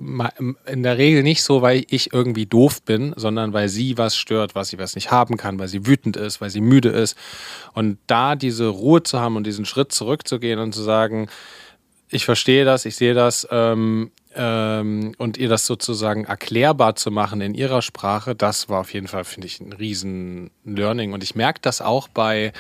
[0.66, 4.54] in der Regel nicht so, weil ich irgendwie doof bin, sondern weil sie was stört,
[4.54, 7.16] was sie was nicht haben kann, weil sie wütend ist, weil sie müde ist.
[7.72, 11.28] Und da diese Ruhe zu haben und diesen Schritt zurückzugehen und zu sagen,
[12.08, 17.40] ich verstehe das, ich sehe das, ähm, ähm, und ihr das sozusagen erklärbar zu machen
[17.40, 21.12] in ihrer Sprache, das war auf jeden Fall, finde ich, ein riesen Learning.
[21.12, 22.52] Und ich merke das auch bei,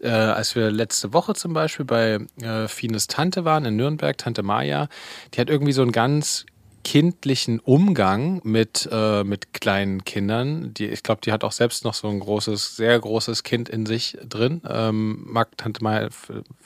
[0.00, 4.42] äh, als wir letzte Woche zum Beispiel bei äh, Fines Tante waren in Nürnberg, Tante
[4.42, 4.88] Maya,
[5.34, 6.46] die hat irgendwie so einen ganz
[6.84, 10.72] kindlichen Umgang mit, äh, mit kleinen Kindern.
[10.74, 13.86] Die, ich glaube, die hat auch selbst noch so ein großes, sehr großes Kind in
[13.86, 14.60] sich drin.
[14.68, 16.08] Ähm, Mag, Tante Maya,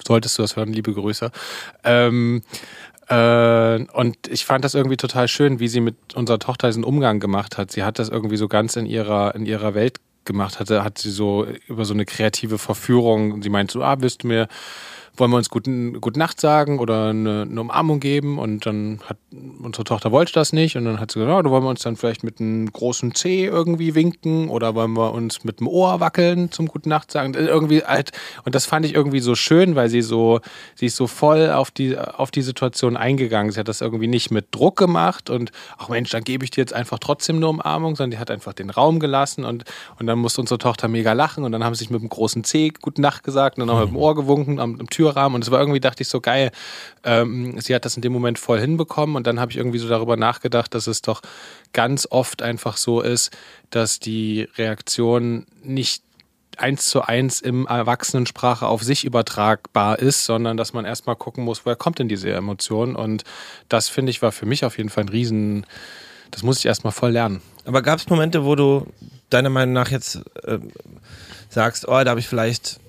[0.06, 1.30] solltest du das hören, liebe Grüße.
[1.84, 2.42] Ähm,
[3.08, 7.20] äh, und ich fand das irgendwie total schön, wie sie mit unserer Tochter diesen Umgang
[7.20, 7.70] gemacht hat.
[7.70, 10.60] Sie hat das irgendwie so ganz in ihrer, in ihrer Welt gemacht.
[10.60, 13.42] Hatte, hat sie so über so eine kreative Verführung.
[13.42, 14.48] Sie meint so, ah, willst du mir
[15.18, 18.38] wollen wir uns guten, gute Nacht sagen oder eine, eine, Umarmung geben?
[18.38, 19.18] Und dann hat
[19.62, 21.96] unsere Tochter wollte das nicht und dann hat sie gesagt, ja, wollen wir uns dann
[21.96, 26.50] vielleicht mit einem großen C irgendwie winken oder wollen wir uns mit dem Ohr wackeln
[26.52, 27.34] zum guten Nacht sagen?
[27.34, 28.12] Irgendwie halt,
[28.44, 30.40] und das fand ich irgendwie so schön, weil sie so,
[30.74, 33.52] sie ist so voll auf die, auf die Situation eingegangen.
[33.52, 36.60] Sie hat das irgendwie nicht mit Druck gemacht und ach Mensch, dann gebe ich dir
[36.60, 39.64] jetzt einfach trotzdem eine Umarmung, sondern die hat einfach den Raum gelassen und,
[39.98, 42.44] und dann musste unsere Tochter mega lachen und dann haben sie sich mit dem großen
[42.44, 45.34] C guten Nacht gesagt und dann noch mit dem Ohr gewunken am, am Tür Türrahmen
[45.36, 46.50] und es war irgendwie, dachte ich so geil,
[47.04, 49.88] ähm, sie hat das in dem Moment voll hinbekommen und dann habe ich irgendwie so
[49.88, 51.22] darüber nachgedacht, dass es doch
[51.72, 53.36] ganz oft einfach so ist,
[53.70, 56.02] dass die Reaktion nicht
[56.56, 61.64] eins zu eins im Erwachsenensprache auf sich übertragbar ist, sondern dass man erstmal gucken muss,
[61.64, 63.24] woher kommt denn diese Emotion und
[63.68, 65.66] das finde ich war für mich auf jeden Fall ein Riesen,
[66.30, 67.40] das muss ich erstmal voll lernen.
[67.64, 68.86] Aber gab es Momente, wo du
[69.30, 70.58] deiner Meinung nach jetzt äh,
[71.48, 72.80] sagst, oh, da habe ich vielleicht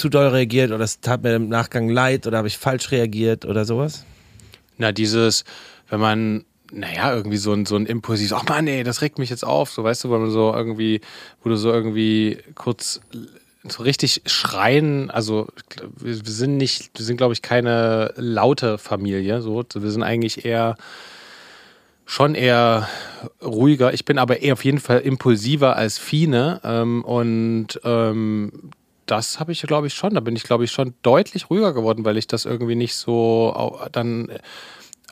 [0.00, 3.44] zu doll reagiert oder es tat mir im Nachgang leid oder habe ich falsch reagiert
[3.44, 4.04] oder sowas?
[4.78, 5.44] Na, dieses,
[5.90, 9.28] wenn man, naja, irgendwie so ein, so ein Impuls, ach man, ey, das regt mich
[9.28, 11.02] jetzt auf, so weißt du, weil man so irgendwie,
[11.42, 13.00] wo du so irgendwie kurz
[13.68, 15.48] so richtig schreien, also
[15.98, 20.76] wir, sind nicht, wir sind glaube ich keine laute Familie, so, wir sind eigentlich eher
[22.06, 22.88] schon eher
[23.44, 23.92] ruhiger.
[23.92, 28.72] Ich bin aber eher auf jeden Fall impulsiver als Fine ähm, und ähm,
[29.10, 30.14] das habe ich, glaube ich, schon.
[30.14, 33.80] Da bin ich, glaube ich, schon deutlich ruhiger geworden, weil ich das irgendwie nicht so
[33.92, 34.28] dann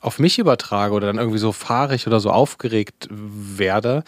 [0.01, 4.05] auf mich übertrage oder dann irgendwie so fahrig oder so aufgeregt werde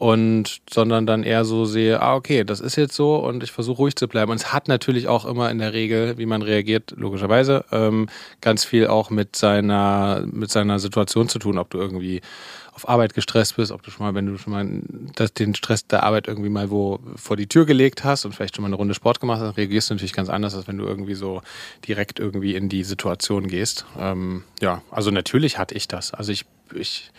[0.00, 3.76] und sondern dann eher so sehe, ah, okay, das ist jetzt so und ich versuche
[3.76, 4.30] ruhig zu bleiben.
[4.30, 8.08] Und es hat natürlich auch immer in der Regel, wie man reagiert, logischerweise, ähm,
[8.40, 12.22] ganz viel auch mit seiner, mit seiner Situation zu tun, ob du irgendwie
[12.72, 14.66] auf Arbeit gestresst bist, ob du schon mal, wenn du schon mal
[15.16, 18.56] das, den Stress der Arbeit irgendwie mal wo vor die Tür gelegt hast und vielleicht
[18.56, 20.86] schon mal eine Runde Sport gemacht hast, reagierst du natürlich ganz anders, als wenn du
[20.86, 21.42] irgendwie so
[21.86, 23.84] direkt irgendwie in die Situation gehst.
[23.98, 26.14] Ähm, ja, also natürlich hatte ich das.
[26.14, 27.10] Also ich, ich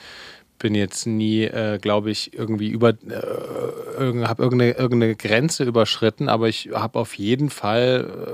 [0.62, 6.48] bin jetzt nie, äh, glaube ich, irgendwie über, äh, habe irgendeine, irgendeine Grenze überschritten, aber
[6.50, 8.28] ich habe auf jeden Fall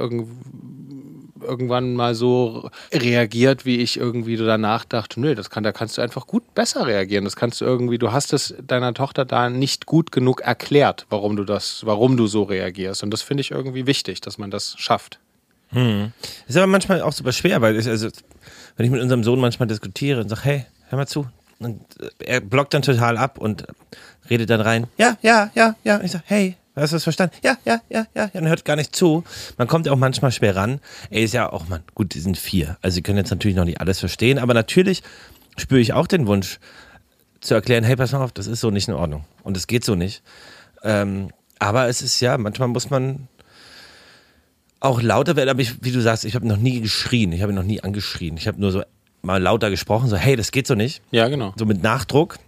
[1.48, 6.02] irgendwann mal so reagiert, wie ich irgendwie danach dachte, nö, das kann, da kannst du
[6.02, 7.24] einfach gut besser reagieren.
[7.24, 11.36] Das kannst du irgendwie, du hast es deiner Tochter da nicht gut genug erklärt, warum
[11.36, 13.04] du das, warum du so reagierst.
[13.04, 15.20] Und das finde ich irgendwie wichtig, dass man das schafft.
[15.70, 16.12] Hm.
[16.48, 18.10] Ist aber manchmal auch super schwer, weil ich, also,
[18.76, 21.28] wenn ich mit unserem Sohn manchmal diskutiere und sage, hey, hör mal zu.
[21.60, 21.82] Und
[22.20, 23.66] er blockt dann total ab und
[24.30, 25.98] redet dann rein, ja, ja, ja, ja.
[25.98, 27.36] Und ich sage, hey, Hast du das verstanden?
[27.44, 28.30] Ja, ja, ja, ja.
[28.36, 29.24] Man hört gar nicht zu.
[29.58, 30.80] Man kommt ja auch manchmal schwer ran.
[31.10, 32.78] Ey, ist ja auch, man, gut, die sind vier.
[32.84, 35.02] Also, sie können jetzt natürlich noch nicht alles verstehen, aber natürlich
[35.58, 36.60] spüre ich auch den Wunsch
[37.42, 39.26] zu erklären, hey, pass mal auf, das ist so nicht in Ordnung.
[39.42, 40.22] Und es geht so nicht.
[40.84, 43.28] Ähm, aber es ist ja, manchmal muss man
[44.80, 47.54] auch lauter werden, aber ich, wie du sagst, ich habe noch nie geschrien, ich habe
[47.54, 48.38] noch nie angeschrien.
[48.38, 48.84] Ich habe nur so
[49.28, 51.02] mal lauter gesprochen, so, hey, das geht so nicht.
[51.12, 51.54] Ja, genau.
[51.58, 52.40] So mit Nachdruck.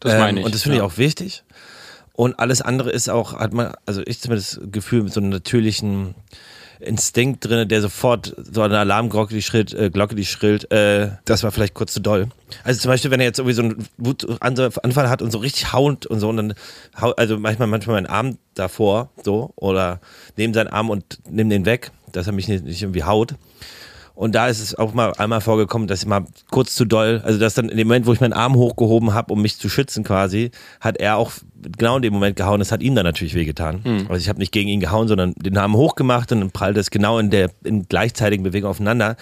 [0.00, 0.44] Das meine ähm, ich.
[0.46, 0.84] Und das finde ja.
[0.84, 1.44] ich auch wichtig.
[2.14, 5.28] Und alles andere ist auch, hat man, also ich zumindest das Gefühl, mit so einer
[5.28, 6.14] natürlichen
[6.80, 11.42] Instinkt drin, der sofort so eine Alarmglocke, die schrillt, äh, Glocke, die schrillt, äh, das
[11.42, 12.28] war vielleicht kurz zu doll.
[12.64, 16.06] Also zum Beispiel, wenn er jetzt irgendwie so einen Wutanfall hat und so richtig haut
[16.06, 16.54] und so und dann,
[16.94, 20.00] also manchmal, manchmal meinen Arm davor, so, oder
[20.38, 23.34] neben seinen Arm und nimm den weg, dass er mich nicht, nicht irgendwie haut.
[24.20, 27.38] Und da ist es auch mal einmal vorgekommen, dass ich mal kurz zu doll, also
[27.38, 30.04] dass dann in dem Moment, wo ich meinen Arm hochgehoben habe, um mich zu schützen
[30.04, 31.32] quasi, hat er auch
[31.78, 32.58] genau in dem Moment gehauen.
[32.58, 33.80] Das hat ihm dann natürlich wehgetan.
[33.82, 34.06] Mhm.
[34.10, 36.90] Also ich habe nicht gegen ihn gehauen, sondern den Arm hochgemacht und dann prallt es
[36.90, 39.16] genau in der in gleichzeitigen Bewegung aufeinander.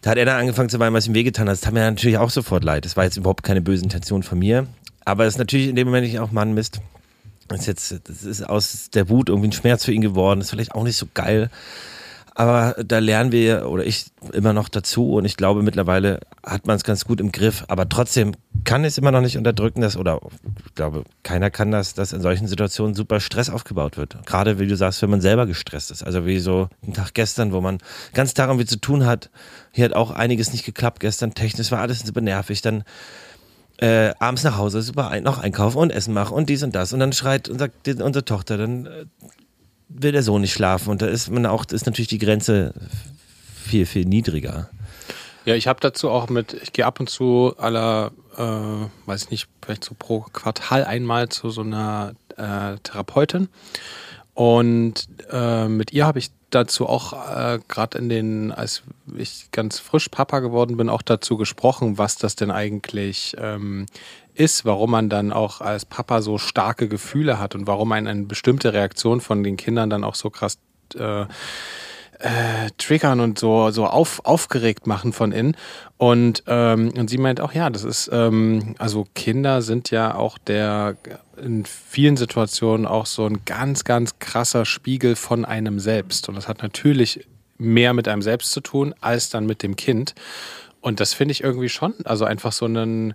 [0.00, 1.52] Da hat er dann angefangen zu weinen, was ihm wehgetan hat.
[1.52, 2.84] Das tat mir natürlich auch sofort leid.
[2.84, 4.66] Das war jetzt überhaupt keine böse Intention von mir.
[5.04, 6.80] Aber es ist natürlich in dem Moment nicht auch, Mann, Mist.
[7.46, 10.40] Das ist jetzt, das ist aus der Wut irgendwie ein Schmerz für ihn geworden.
[10.40, 11.48] Das ist vielleicht auch nicht so geil.
[12.34, 16.76] Aber da lernen wir oder ich immer noch dazu und ich glaube mittlerweile hat man
[16.76, 17.64] es ganz gut im Griff.
[17.68, 18.32] Aber trotzdem
[18.64, 20.20] kann es immer noch nicht unterdrücken, dass oder
[20.66, 24.16] ich glaube keiner kann das, dass in solchen Situationen super Stress aufgebaut wird.
[24.24, 26.02] Gerade wie du sagst, wenn man selber gestresst ist.
[26.02, 27.78] Also wie so ein Tag gestern, wo man
[28.14, 29.30] ganz daran wie zu tun hat.
[29.72, 31.34] Hier hat auch einiges nicht geklappt gestern.
[31.34, 32.62] Technisch war alles super nervig.
[32.62, 32.84] Dann
[33.78, 36.92] äh, abends nach Hause super ein, noch einkaufen und Essen machen und dies und das.
[36.92, 39.04] Und dann schreit unser, unsere Tochter, dann äh,
[39.94, 40.90] will der Sohn nicht schlafen.
[40.90, 42.74] Und da ist man auch, ist natürlich die Grenze
[43.62, 44.68] viel, viel niedriger.
[45.44, 49.30] Ja, ich habe dazu auch mit, ich gehe ab und zu aller, äh, weiß ich
[49.30, 53.48] nicht, vielleicht so pro Quartal einmal zu so einer äh, Therapeutin.
[54.34, 58.82] Und äh, mit ihr habe ich dazu auch äh, gerade in den, als
[59.16, 63.86] ich ganz frisch Papa geworden bin, auch dazu gesprochen, was das denn eigentlich ähm,
[64.34, 68.22] ist, warum man dann auch als Papa so starke Gefühle hat und warum einen eine
[68.24, 70.58] bestimmte Reaktion von den Kindern dann auch so krass
[70.94, 71.26] äh,
[72.22, 75.56] äh, triggern und so, so auf, aufgeregt machen von innen.
[75.98, 80.38] Und, ähm, und sie meint auch, ja, das ist, ähm, also Kinder sind ja auch
[80.38, 80.96] der
[81.36, 86.28] in vielen Situationen auch so ein ganz, ganz krasser Spiegel von einem selbst.
[86.28, 87.26] Und das hat natürlich
[87.58, 90.14] mehr mit einem selbst zu tun, als dann mit dem Kind.
[90.80, 93.14] Und das finde ich irgendwie schon, also einfach so einen,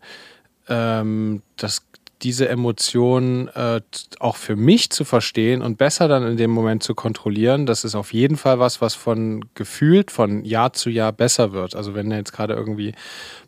[0.67, 1.83] ähm, das,
[2.23, 3.81] diese Emotionen äh,
[4.19, 7.95] auch für mich zu verstehen und besser dann in dem Moment zu kontrollieren, das ist
[7.95, 11.75] auf jeden Fall was, was von gefühlt von Jahr zu Jahr besser wird.
[11.75, 12.93] Also wenn jetzt gerade irgendwie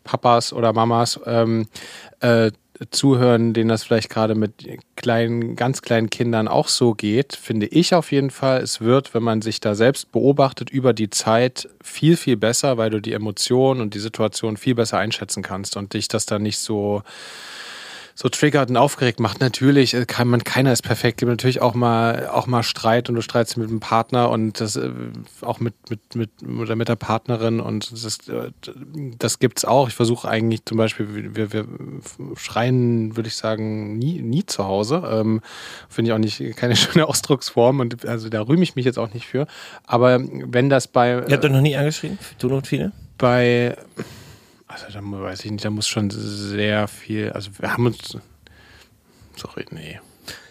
[0.04, 1.66] Papas oder Mamas ähm,
[2.20, 2.52] äh,
[2.90, 4.52] zuhören, denen das vielleicht gerade mit
[4.96, 9.22] kleinen, ganz kleinen Kindern auch so geht, finde ich auf jeden Fall, es wird, wenn
[9.22, 13.82] man sich da selbst beobachtet, über die Zeit viel, viel besser, weil du die Emotionen
[13.82, 17.02] und die Situation viel besser einschätzen kannst und dich das dann nicht so
[18.20, 19.40] so triggert und aufgeregt macht.
[19.40, 21.20] Natürlich äh, kann man, keiner ist perfekt.
[21.20, 24.76] Gibt natürlich auch mal, auch mal Streit und du streitst mit dem Partner und das
[24.76, 24.90] äh,
[25.40, 26.30] auch mit, mit, mit,
[26.60, 28.50] oder mit der Partnerin und das, äh,
[29.18, 29.88] das gibt's auch.
[29.88, 31.66] Ich versuche eigentlich zum Beispiel, wir, wir
[32.36, 35.02] schreien, würde ich sagen, nie, nie zu Hause.
[35.10, 35.40] Ähm,
[35.88, 39.14] Finde ich auch nicht keine schöne Ausdrucksform und also da rühme ich mich jetzt auch
[39.14, 39.46] nicht für.
[39.86, 41.12] Aber wenn das bei.
[41.26, 42.18] Ihr habt doch noch nie angeschrien?
[42.38, 42.92] Du und viele?
[43.16, 43.78] Bei
[44.70, 47.30] also da weiß ich nicht, da muss schon sehr viel.
[47.32, 48.16] Also wir haben uns.
[49.36, 50.00] Sorry, nee.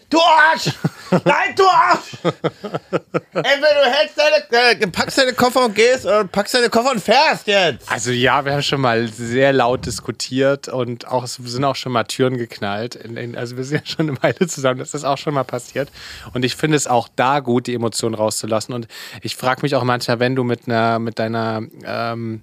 [0.09, 0.71] Du Arsch!
[1.11, 2.17] Nein, du Arsch!
[2.23, 6.99] Entweder du hältst deine, äh, packst deine Koffer und gehst oder packst deine Koffer und
[6.99, 7.91] fährst jetzt.
[7.91, 12.05] Also ja, wir haben schon mal sehr laut diskutiert und auch sind auch schon mal
[12.05, 12.95] Türen geknallt.
[12.95, 15.43] In, in, also wir sind ja schon eine Weile zusammen, das ist auch schon mal
[15.43, 15.91] passiert.
[16.33, 18.73] Und ich finde es auch da gut, die Emotionen rauszulassen.
[18.73, 18.87] Und
[19.21, 22.41] ich frage mich auch manchmal, wenn du mit einer, mit deiner ähm,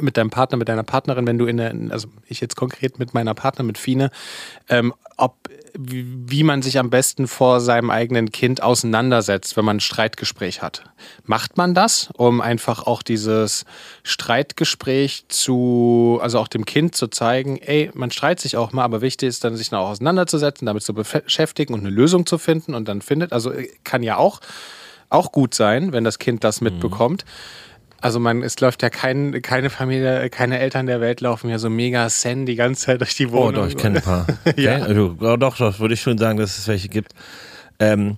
[0.00, 3.14] mit deinem Partner, mit deiner Partnerin, wenn du in der, also ich jetzt konkret mit
[3.14, 4.10] meiner Partner, mit Fine,
[4.68, 9.80] ähm, ob wie man sich am besten vor seinem eigenen Kind auseinandersetzt, wenn man ein
[9.80, 10.84] Streitgespräch hat.
[11.24, 13.64] Macht man das, um einfach auch dieses
[14.02, 19.00] Streitgespräch zu, also auch dem Kind zu zeigen, ey, man streitet sich auch mal, aber
[19.00, 22.88] wichtig ist dann, sich noch auseinanderzusetzen, damit zu beschäftigen und eine Lösung zu finden und
[22.88, 24.40] dann findet, also äh, kann ja auch,
[25.08, 27.24] auch gut sein, wenn das Kind das mitbekommt.
[27.24, 27.69] Mhm
[28.00, 31.70] also man, es läuft ja kein, keine Familie, keine Eltern der Welt laufen ja so
[31.70, 33.48] mega Zen die ganze Zeit durch die Wohnung.
[33.48, 34.26] Oh doch, ich kenne ein paar.
[34.44, 34.62] Okay?
[34.62, 34.78] ja.
[34.78, 37.12] Also, doch, doch, würde ich schon sagen, dass es welche gibt.
[37.78, 38.16] Ähm,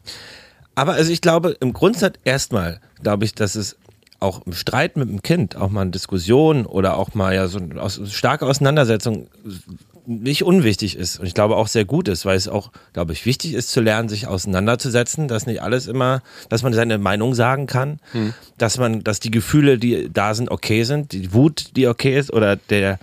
[0.74, 3.76] aber also ich glaube, im Grundsatz erstmal glaube ich, dass es
[4.20, 7.58] auch im Streit mit dem Kind, auch mal eine Diskussion oder auch mal ja so
[7.58, 9.26] eine starke Auseinandersetzung
[10.06, 13.24] nicht unwichtig ist und ich glaube auch sehr gut ist, weil es auch, glaube ich,
[13.24, 17.66] wichtig ist zu lernen, sich auseinanderzusetzen, dass nicht alles immer, dass man seine Meinung sagen
[17.66, 18.34] kann, hm.
[18.58, 22.32] dass man, dass die Gefühle, die da sind, okay sind, die Wut, die okay ist
[22.32, 22.98] oder der,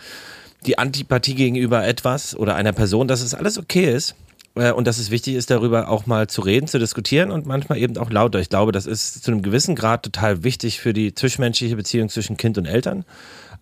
[0.65, 4.15] die Antipathie gegenüber etwas oder einer Person, dass es alles okay ist
[4.55, 7.77] äh, und dass es wichtig ist, darüber auch mal zu reden, zu diskutieren und manchmal
[7.77, 8.39] eben auch lauter.
[8.39, 12.35] Ich glaube, das ist zu einem gewissen Grad total wichtig für die zwischenmenschliche Beziehung zwischen
[12.35, 13.05] Kind und Eltern,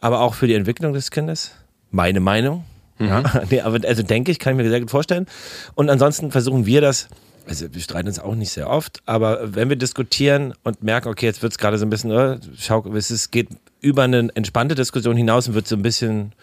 [0.02, 1.52] aber auch für die Entwicklung des Kindes.
[1.92, 2.66] Meine Meinung.
[3.00, 3.08] Mhm.
[3.08, 5.26] Ja, nee, aber also denke ich, kann ich mir sehr gut vorstellen.
[5.76, 7.08] Und ansonsten versuchen wir das
[7.48, 11.26] Also wir streiten uns auch nicht sehr oft, aber wenn wir diskutieren und merken, okay,
[11.26, 15.16] jetzt wird es gerade so ein bisschen, äh, schau, es geht über eine entspannte Diskussion
[15.16, 16.34] hinaus und wird so ein bisschen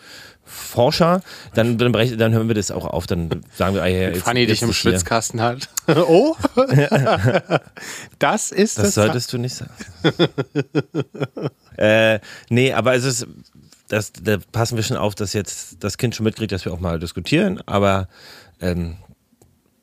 [0.46, 1.22] Forscher,
[1.54, 3.06] dann, dann, berechnen, dann hören wir das auch auf.
[3.06, 5.70] Dann sagen wir, ah, ja, jetzt, Fanny dich im Schwitzkasten hat.
[5.88, 6.36] oh,
[8.18, 8.84] das ist das.
[8.84, 9.72] Das solltest du nicht sagen.
[11.78, 12.18] äh,
[12.50, 13.26] nee, aber es ist,
[13.88, 16.80] das, da passen wir schon auf, dass jetzt das Kind schon mitkriegt, dass wir auch
[16.80, 18.08] mal diskutieren, aber
[18.60, 18.96] ähm,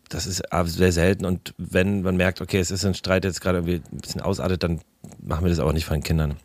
[0.10, 3.60] das ist sehr selten und wenn man merkt, okay, es ist ein Streit jetzt gerade
[3.60, 4.82] irgendwie ein bisschen ausartet, dann
[5.22, 6.36] machen wir das auch nicht von den Kindern.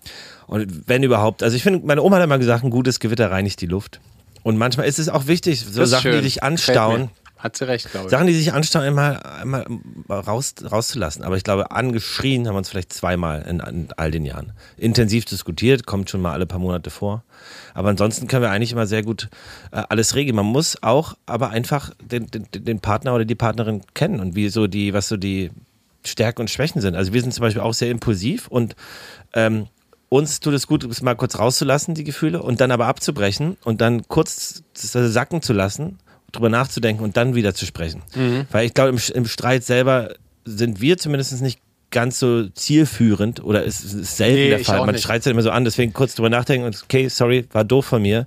[0.47, 3.61] Und wenn überhaupt, also ich finde, meine Oma hat immer gesagt, ein gutes Gewitter reinigt
[3.61, 4.01] die Luft.
[4.43, 6.13] Und manchmal ist es auch wichtig, so Sachen, schön.
[6.19, 7.11] die dich anstauen.
[7.37, 8.11] Hat sie recht, glaube ich.
[8.11, 9.67] Sachen, die sich anstauen, einmal, einmal
[10.09, 11.23] raus, rauszulassen.
[11.23, 14.53] Aber ich glaube, angeschrien haben wir uns vielleicht zweimal in, in, all den Jahren.
[14.79, 17.25] Intensiv diskutiert, kommt schon mal alle paar Monate vor.
[17.75, 19.29] Aber ansonsten können wir eigentlich immer sehr gut
[19.71, 20.35] äh, alles regeln.
[20.35, 24.49] Man muss auch aber einfach den, den, den Partner oder die Partnerin kennen und wie
[24.49, 25.51] so die, was so die
[26.05, 26.97] Stärken und Schwächen sind.
[26.97, 28.77] Also wir sind zum Beispiel auch sehr impulsiv und
[29.35, 29.67] ähm,
[30.09, 33.81] uns tut es gut, es mal kurz rauszulassen, die Gefühle, und dann aber abzubrechen und
[33.81, 35.99] dann kurz sacken zu lassen,
[36.33, 38.03] drüber nachzudenken und dann wieder zu sprechen.
[38.15, 38.47] Mhm.
[38.51, 41.61] Weil ich glaube, im, im, Streit selber sind wir zumindest nicht
[41.91, 44.85] ganz so zielführend oder es ist selten nee, der Fall.
[44.85, 47.87] Man schreit es immer so an, deswegen kurz drüber nachdenken und okay, sorry, war doof
[47.87, 48.27] von mir.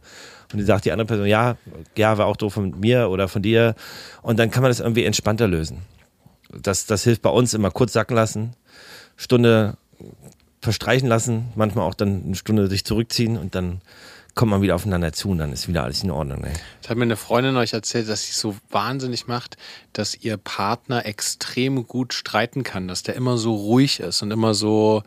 [0.51, 1.57] Und die sagt die andere Person, ja,
[1.95, 3.75] ja, war auch doof von mir oder von dir.
[4.23, 5.79] Und dann kann man das irgendwie entspannter lösen.
[6.51, 8.53] Das, das hilft bei uns immer kurz sacken lassen,
[9.15, 9.77] Stunde
[10.61, 13.81] verstreichen lassen, manchmal auch dann eine Stunde sich zurückziehen und dann
[14.35, 16.43] kommt man wieder aufeinander zu und dann ist wieder alles in Ordnung.
[16.43, 16.53] Ey.
[16.81, 19.57] Das hat mir eine Freundin euch erzählt, dass sie so wahnsinnig macht,
[19.93, 24.53] dass ihr Partner extrem gut streiten kann, dass der immer so ruhig ist und immer
[24.53, 25.03] so,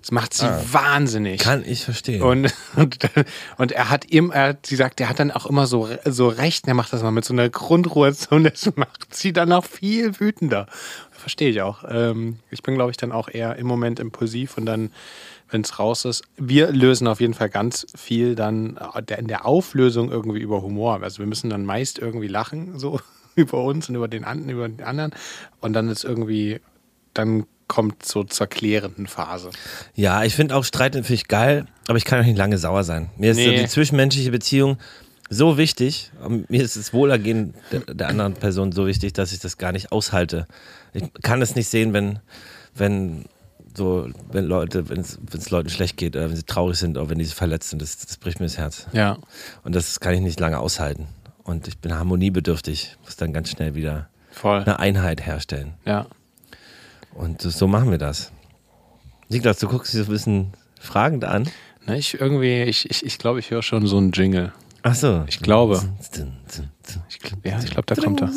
[0.00, 1.40] das macht sie ah, wahnsinnig.
[1.40, 2.22] Kann ich verstehen.
[2.22, 2.98] Und, und,
[3.58, 6.66] und er hat ihm, er, sie sagt, er hat dann auch immer so, so recht.
[6.66, 10.18] Er macht das mal mit so einer Grundruhe und das macht sie dann auch viel
[10.18, 10.66] wütender.
[11.10, 11.84] Verstehe ich auch.
[11.86, 14.90] Ähm, ich bin, glaube ich, dann auch eher im Moment impulsiv und dann,
[15.50, 16.22] wenn es raus ist.
[16.36, 18.78] Wir lösen auf jeden Fall ganz viel dann
[19.16, 21.02] in der Auflösung irgendwie über Humor.
[21.02, 23.00] Also wir müssen dann meist irgendwie lachen, so
[23.34, 25.12] über uns und über den, über den anderen.
[25.60, 26.60] Und dann ist irgendwie,
[27.14, 29.50] dann kommt so zur klärenden Phase.
[29.94, 33.10] Ja, ich finde auch Streit natürlich geil, aber ich kann auch nicht lange sauer sein.
[33.16, 33.44] Mir ist nee.
[33.44, 34.78] so die zwischenmenschliche Beziehung
[35.32, 36.10] so wichtig,
[36.48, 39.92] mir ist das Wohlergehen der, der, anderen Person so wichtig, dass ich das gar nicht
[39.92, 40.46] aushalte.
[40.92, 42.18] Ich kann es nicht sehen, wenn,
[42.74, 43.26] wenn
[43.80, 47.18] so, wenn Leute, wenn es Leuten schlecht geht, oder wenn sie traurig sind, oder wenn
[47.18, 48.86] die verletzt sind, das, das bricht mir das Herz.
[48.92, 49.16] Ja.
[49.64, 51.06] Und das kann ich nicht lange aushalten.
[51.44, 54.58] Und ich bin harmoniebedürftig, muss dann ganz schnell wieder Voll.
[54.60, 55.72] eine Einheit herstellen.
[55.86, 56.06] Ja.
[57.14, 58.32] Und so machen wir das.
[59.30, 61.48] Niklas, du guckst dich so ein bisschen fragend an.
[61.86, 64.52] Na, ich irgendwie, ich, ich, ich glaube, ich höre schon so einen Jingle.
[64.82, 65.24] Ach so.
[65.26, 65.82] Ich glaube.
[67.08, 68.30] Ich, ja, ich glaube, da kommt er.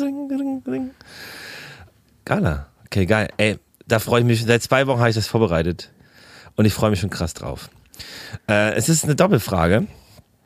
[2.24, 2.66] Gala.
[2.86, 3.28] Okay, geil.
[3.36, 4.44] Ey, da freue ich mich.
[4.44, 5.90] Seit zwei Wochen habe ich das vorbereitet.
[6.56, 7.68] Und ich freue mich schon krass drauf.
[8.48, 9.86] Äh, es ist eine Doppelfrage.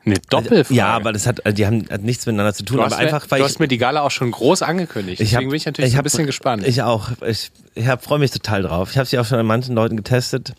[0.05, 0.73] Eine Doppelfrage?
[0.73, 2.77] Ja, aber das hat, die haben hat nichts miteinander zu tun.
[2.77, 5.19] Du aber einfach, weil du hast mir die Gala auch schon groß angekündigt.
[5.19, 6.65] Deswegen hab, bin ich natürlich ich hab, ein bisschen gespannt.
[6.65, 7.11] Ich auch.
[7.25, 8.91] Ich, ich freue mich total drauf.
[8.91, 10.53] Ich habe sie auch schon an manchen Leuten getestet.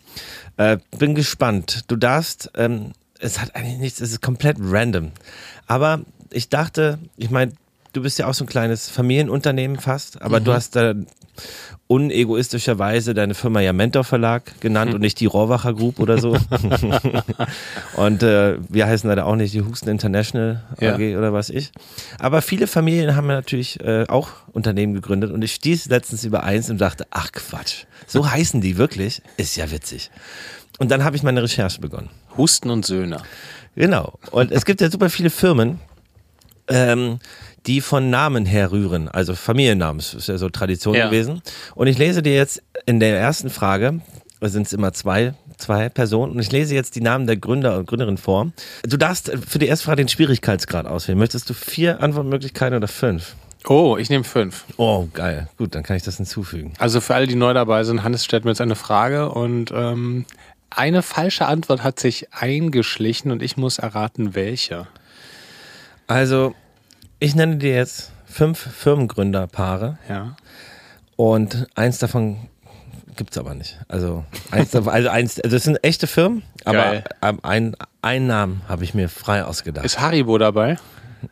[0.57, 1.85] Äh, bin gespannt.
[1.89, 5.13] Du darfst, ähm, es hat eigentlich nichts, es ist komplett random.
[5.67, 7.53] Aber ich dachte, ich meine,
[7.93, 10.45] du bist ja auch so ein kleines Familienunternehmen fast, aber mhm.
[10.45, 10.95] du hast da
[11.87, 14.97] unegoistischerweise deine Firma ja Mentor Verlag genannt mhm.
[14.97, 16.37] und nicht die Rohrwacher Group oder so.
[17.97, 21.19] und äh, wir heißen leider auch nicht die Husten International AG ja.
[21.19, 21.73] oder was ich.
[22.19, 26.71] Aber viele Familien haben natürlich äh, auch Unternehmen gegründet und ich stieß letztens über eins
[26.71, 29.23] und dachte, ach Quatsch, so heißen die wirklich?
[29.37, 30.11] Ist ja witzig.
[30.79, 32.11] Und dann habe ich meine Recherche begonnen.
[32.37, 33.19] Husten und Söhne.
[33.75, 34.19] Genau.
[34.31, 35.81] Und es gibt ja super viele Firmen,
[36.69, 37.19] ähm,
[37.67, 41.07] die von Namen herrühren, also Familiennamen, das ist ja so Tradition ja.
[41.07, 41.43] gewesen.
[41.75, 44.01] Und ich lese dir jetzt in der ersten Frage,
[44.41, 47.87] sind es immer zwei, zwei Personen, und ich lese jetzt die Namen der Gründer und
[47.87, 48.53] Gründerin vor.
[48.83, 51.19] Du darfst für die erste Frage den Schwierigkeitsgrad auswählen.
[51.19, 53.35] Möchtest du vier Antwortmöglichkeiten oder fünf?
[53.67, 54.65] Oh, ich nehme fünf.
[54.79, 55.49] Oh, geil.
[55.59, 56.73] Gut, dann kann ich das hinzufügen.
[56.79, 60.25] Also für alle, die neu dabei sind, Hannes stellt mir jetzt eine Frage und ähm,
[60.71, 64.87] eine falsche Antwort hat sich eingeschlichen und ich muss erraten, welche.
[66.07, 66.55] Also,
[67.21, 69.99] ich nenne dir jetzt fünf Firmengründerpaare.
[70.09, 70.37] Ja.
[71.17, 72.49] Und eins davon
[73.17, 73.79] gibt es aber nicht.
[73.89, 77.03] Also eins, also eins, also das sind echte Firmen, aber
[77.43, 79.85] ein, einen Namen habe ich mir frei ausgedacht.
[79.85, 80.79] Ist Haribo dabei?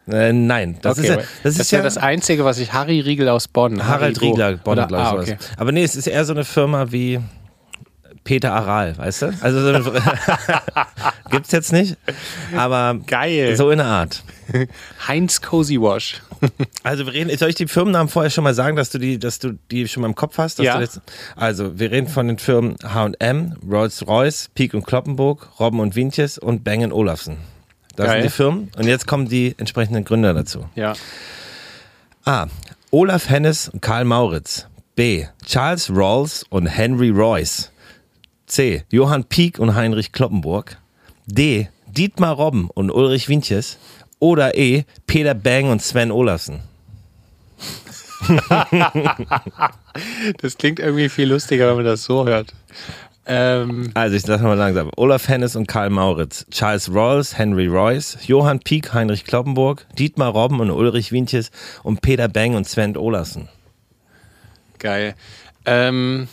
[0.06, 3.00] Äh, nein, das okay, ist ja das, das ist ja, das Einzige, was ich Harry
[3.00, 3.82] Riegel aus Bonn.
[3.86, 4.32] Harald Haribo.
[4.32, 5.30] Riegler, Bonn, glaube ich.
[5.30, 5.38] Ah, okay.
[5.56, 7.20] Aber nee, es ist eher so eine Firma wie
[8.28, 9.34] Peter Aral, weißt du?
[9.40, 9.90] Also so
[11.30, 11.96] gibt's jetzt nicht,
[12.54, 13.56] aber Geil.
[13.56, 14.22] so in der Art.
[15.08, 16.20] Heinz Cozy Wash.
[16.82, 19.38] Also wir reden, soll ich die Firmennamen vorher schon mal sagen, dass du die, dass
[19.38, 20.58] du die schon mal im Kopf hast?
[20.58, 20.78] Ja.
[20.78, 21.00] Jetzt,
[21.36, 26.64] also wir reden von den Firmen H&M, Rolls-Royce, Peak und Kloppenburg, Robben und Wientjes und
[26.64, 27.38] Bang Olufsen.
[27.96, 28.16] Das Geil.
[28.20, 30.66] sind die Firmen und jetzt kommen die entsprechenden Gründer dazu.
[30.74, 30.92] Ja.
[32.26, 32.48] A.
[32.90, 34.66] Olaf Hennes und Karl Mauritz.
[34.96, 35.24] B.
[35.46, 37.70] Charles Rawls und Henry Royce.
[38.48, 38.84] C.
[38.90, 40.78] Johann Pieck und Heinrich Kloppenburg.
[41.26, 41.68] D.
[41.86, 43.78] Dietmar Robben und Ulrich Wientjes.
[44.18, 44.84] Oder E.
[45.06, 46.60] Peter Bang und Sven Olafsen.
[50.40, 52.54] Das klingt irgendwie viel lustiger, wenn man das so hört.
[53.26, 54.90] Ähm, Also ich sag mal langsam.
[54.96, 56.46] Olaf Hennes und Karl Mauritz.
[56.50, 58.18] Charles Rawls, Henry Royce.
[58.26, 59.86] Johann Pieck, Heinrich Kloppenburg.
[59.98, 61.50] Dietmar Robben und Ulrich Wientjes.
[61.82, 63.48] Und Peter Bang und Sven Olafsen.
[64.78, 65.14] geil.
[65.66, 66.28] Ähm,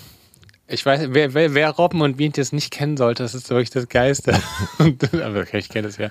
[0.67, 3.69] ich weiß, wer, wer, wer Robben und Wien jetzt nicht kennen sollte, das ist wirklich
[3.69, 4.33] das Geiste.
[5.23, 6.09] Aber okay, ich kenne es ja.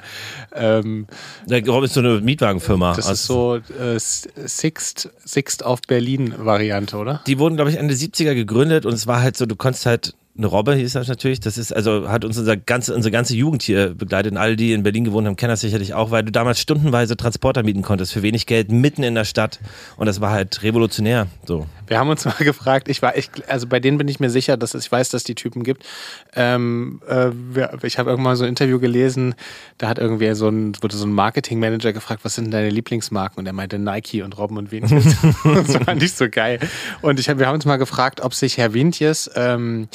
[0.54, 1.06] Ähm,
[1.46, 2.94] Der Robben ist so eine Mietwagenfirma.
[2.94, 7.20] das ist so äh, Sixt, Sixt auf Berlin-Variante, oder?
[7.26, 10.14] die wurden, glaube ich, Ende 70er gegründet und es war halt so, du konntest halt,
[10.36, 13.62] eine Robbe hieß das natürlich, das ist, also hat uns unser ganze, unsere ganze Jugend
[13.62, 16.32] hier begleitet und alle, die in Berlin gewohnt haben, kennen das sicherlich auch, weil du
[16.32, 19.60] damals stundenweise Transporter mieten konntest für wenig Geld mitten in der Stadt
[19.96, 21.66] und das war halt revolutionär, so.
[21.86, 24.56] Wir haben uns mal gefragt, ich war, ich, also bei denen bin ich mir sicher,
[24.56, 25.84] dass es, ich weiß, dass die Typen gibt.
[26.34, 27.30] Ähm, äh,
[27.82, 29.34] ich habe irgendwann so ein Interview gelesen,
[29.78, 33.38] da hat irgendwie so ein, wurde so ein Marketingmanager gefragt, was sind deine Lieblingsmarken?
[33.38, 35.04] Und er meinte Nike und Robben und Wientjes.
[35.44, 36.60] das fand ich so geil.
[37.02, 39.88] Und ich hab, wir haben uns mal gefragt, ob sich Herr Wientjes ähm,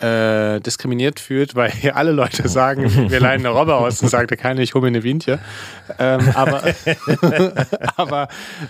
[0.00, 4.36] äh, diskriminiert fühlt, weil hier alle Leute sagen, wir leihen eine Robbe aus und sagte
[4.36, 5.38] keiner, ich hole mir eine Wientje.
[5.98, 6.62] Ähm, aber,
[7.96, 8.28] aber,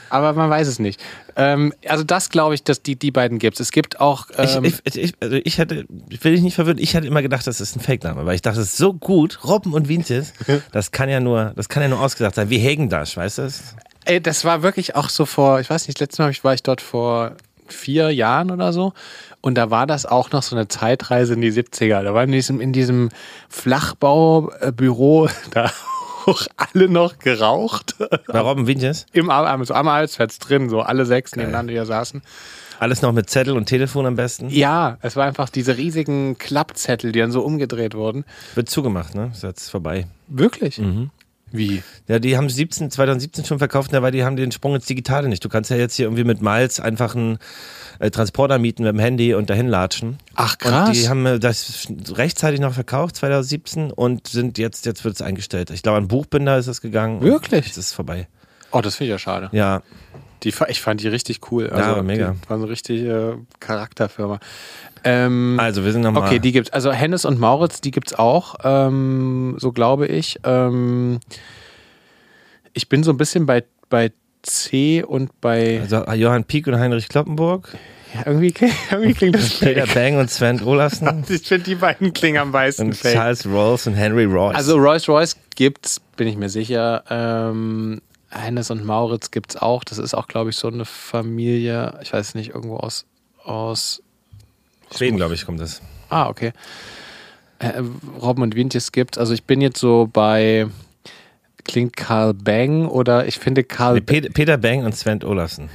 [0.09, 1.01] aber man weiß es nicht.
[1.37, 3.67] Ähm, also das glaube ich, dass die, die beiden gibt es.
[3.69, 6.79] Es gibt auch ähm, ich, ich, ich, also ich hätte, ich will dich nicht verwirren,
[6.79, 9.45] ich hatte immer gedacht, das ist ein Fake-Name, weil ich dachte, das ist so gut,
[9.45, 10.33] Robben und Wientjes,
[10.73, 13.43] das kann ja nur, das kann ja nur ausgedacht sein, wie Hegendasch, weißt du?
[13.43, 13.75] das?
[14.05, 16.63] Ey, das war wirklich auch so vor, ich weiß nicht, letztes Mal ich- war ich
[16.63, 17.33] dort vor
[17.69, 18.93] vier Jahren oder so.
[19.43, 22.03] Und da war das auch noch so eine Zeitreise in die 70er.
[22.03, 23.09] Da war in diesem, in diesem
[23.49, 25.71] Flachbaubüro da
[26.27, 27.97] auch alle noch geraucht.
[28.29, 32.23] Bei Robben Wientjes, Im Ar- so am Halsplatz drin, so alle sechs nebeneinander hier saßen.
[32.79, 37.13] alles noch mit Zettel und Telefon am besten, Ja, es war einfach diese riesigen Klappzettel,
[37.13, 38.25] die dann so umgedreht wurden.
[38.55, 40.07] wird zugemacht, ne, ist jetzt vorbei.
[40.29, 40.81] Wirklich?
[41.53, 41.83] Wie?
[42.07, 45.45] Ja, die haben 17, 2017 schon verkauft, aber die haben den Sprung ins Digitale nicht.
[45.45, 47.39] Du kannst ja jetzt hier irgendwie mit Miles einfach einen
[47.99, 50.19] äh, Transporter mieten mit dem Handy und dahin latschen.
[50.35, 55.15] Ach Und die haben äh, das rechtzeitig noch verkauft, 2017, und sind jetzt, jetzt wird
[55.15, 55.71] es eingestellt.
[55.71, 57.21] Ich glaube, an Buchbinder ist es gegangen.
[57.21, 57.67] Wirklich?
[57.67, 58.29] Jetzt ist es vorbei.
[58.71, 59.49] oh, das finde ich ja schade.
[59.53, 59.83] Ja,
[60.43, 61.69] Die, ich fand die richtig cool.
[61.71, 62.35] Also, aber mega.
[62.45, 64.41] Die waren so richtig äh, Charakterfirma.
[65.05, 66.25] Ähm, also wir sind nochmal.
[66.27, 66.71] okay, die gibt's.
[66.71, 68.57] Also Hennes und Mauritz, die gibt's auch.
[68.65, 70.39] Ähm, so glaube ich.
[70.45, 71.21] Ähm,
[72.73, 74.13] ich bin so ein bisschen bei, bei
[74.43, 75.81] C und bei.
[75.81, 77.77] also Johann Pieck und Heinrich Kloppenburg,
[78.15, 78.55] Ja, irgendwie,
[78.91, 79.95] irgendwie klingt das Peter fake.
[79.95, 83.15] Bang und Sven Olafsen Ich finde, die beiden klingen am meisten und fake.
[83.15, 84.57] Charles Rolls und Henry Royce.
[84.57, 87.05] Also Rolls Royce gibt's, bin ich mir sicher.
[87.11, 88.01] Ähm,
[88.31, 89.83] Hennes und Mauritz gibt's auch.
[89.85, 91.99] Das ist auch, glaube ich, so eine Familie.
[92.03, 93.05] Ich weiß nicht, irgendwo aus.
[93.45, 94.03] aus
[94.97, 95.81] Schweden, glaube ich, kommt das.
[96.09, 96.53] ah, okay.
[97.59, 97.83] Äh,
[98.21, 99.19] Robben und Wientjes gibt's.
[99.19, 100.67] Also ich bin jetzt so bei.
[101.65, 105.69] Klingt Karl Bang oder ich finde Karl Nee, Peter, Peter Bang und Sven Olafsen.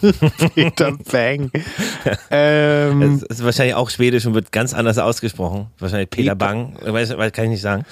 [0.54, 1.50] Peter Bang.
[2.30, 5.68] ähm, Es ist wahrscheinlich auch schwedisch und wird ganz anders ausgesprochen.
[5.78, 7.84] Wahrscheinlich Peter Peter- Bang, weiß, weiß, kann ich nicht sagen.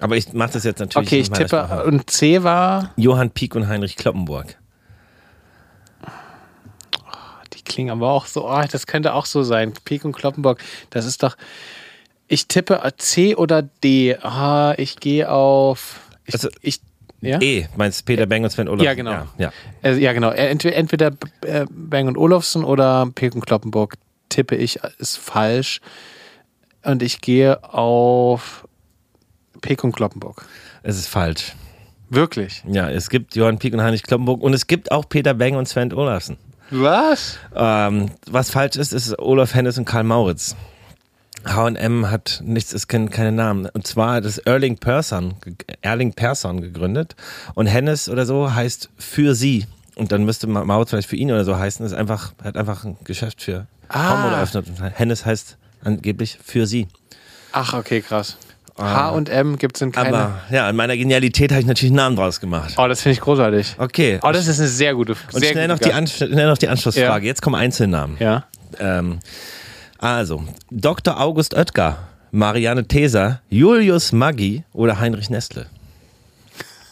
[0.00, 1.84] Aber ich mache das jetzt natürlich okay, ich tippe.
[1.86, 2.92] Und C war.
[2.96, 4.56] Johann Pieck und Heinrich Kloppenburg.
[7.54, 9.72] Die klingen aber auch so, oh, das könnte auch so sein.
[9.84, 11.36] Peek und Kloppenburg, das ist doch.
[12.28, 14.16] Ich tippe C oder D.
[14.20, 16.00] Ah, ich gehe auf.
[16.26, 16.80] Ich, Also- ich,
[17.20, 17.40] ja?
[17.40, 18.84] E, meinst Peter Bang und Sven Olafsen?
[18.84, 19.12] Ja, genau.
[19.12, 19.52] Ja, ja.
[19.82, 20.30] Äh, ja, genau.
[20.30, 23.94] Entweder, entweder äh, Bang und Olufsen oder Peek und Kloppenburg
[24.28, 25.80] tippe ich, ist falsch.
[26.82, 28.66] Und ich gehe auf
[29.60, 30.44] Peek und Kloppenburg.
[30.82, 31.54] Es ist falsch.
[32.08, 32.62] Wirklich?
[32.66, 35.68] Ja, es gibt Johann Pieck und Heinrich Kloppenburg und es gibt auch Peter Bang und
[35.68, 36.36] Sven Olafsen.
[36.70, 37.38] Was?
[37.54, 40.56] Ähm, was falsch ist, ist Olaf Hennes und Karl Mauritz.
[41.44, 43.66] H&M hat nichts, es kennen keine Namen.
[43.66, 45.34] Und zwar hat es Erling Persson,
[45.80, 47.14] Erling Persson gegründet.
[47.54, 49.66] Und Hennes oder so heißt für sie.
[49.94, 51.86] Und dann müsste Ma- Mauritz vielleicht für ihn oder so heißen.
[51.86, 54.28] Ist einfach, hat einfach ein Geschäft für Ah.
[54.32, 54.66] Eröffnet.
[54.68, 56.88] Und Hennes heißt angeblich für sie.
[57.52, 58.36] Ach, okay, krass.
[58.78, 60.18] H und M gibt es in keiner.
[60.18, 62.74] Aber ja, in meiner Genialität habe ich natürlich einen Namen draus gemacht.
[62.76, 63.76] oh, das finde ich großartig.
[63.78, 64.18] Okay.
[64.22, 67.24] Oh, das ist eine sehr gute und sehr schnell noch, die schnell noch die Anschlussfrage.
[67.24, 67.28] Ja.
[67.30, 68.16] Jetzt kommen Einzelnamen.
[68.18, 68.44] Ja.
[68.78, 69.20] Ähm,
[69.98, 71.18] Also, Dr.
[71.18, 71.98] August Oetker,
[72.32, 75.66] Marianne Theser, Julius Maggi oder Heinrich Nestle?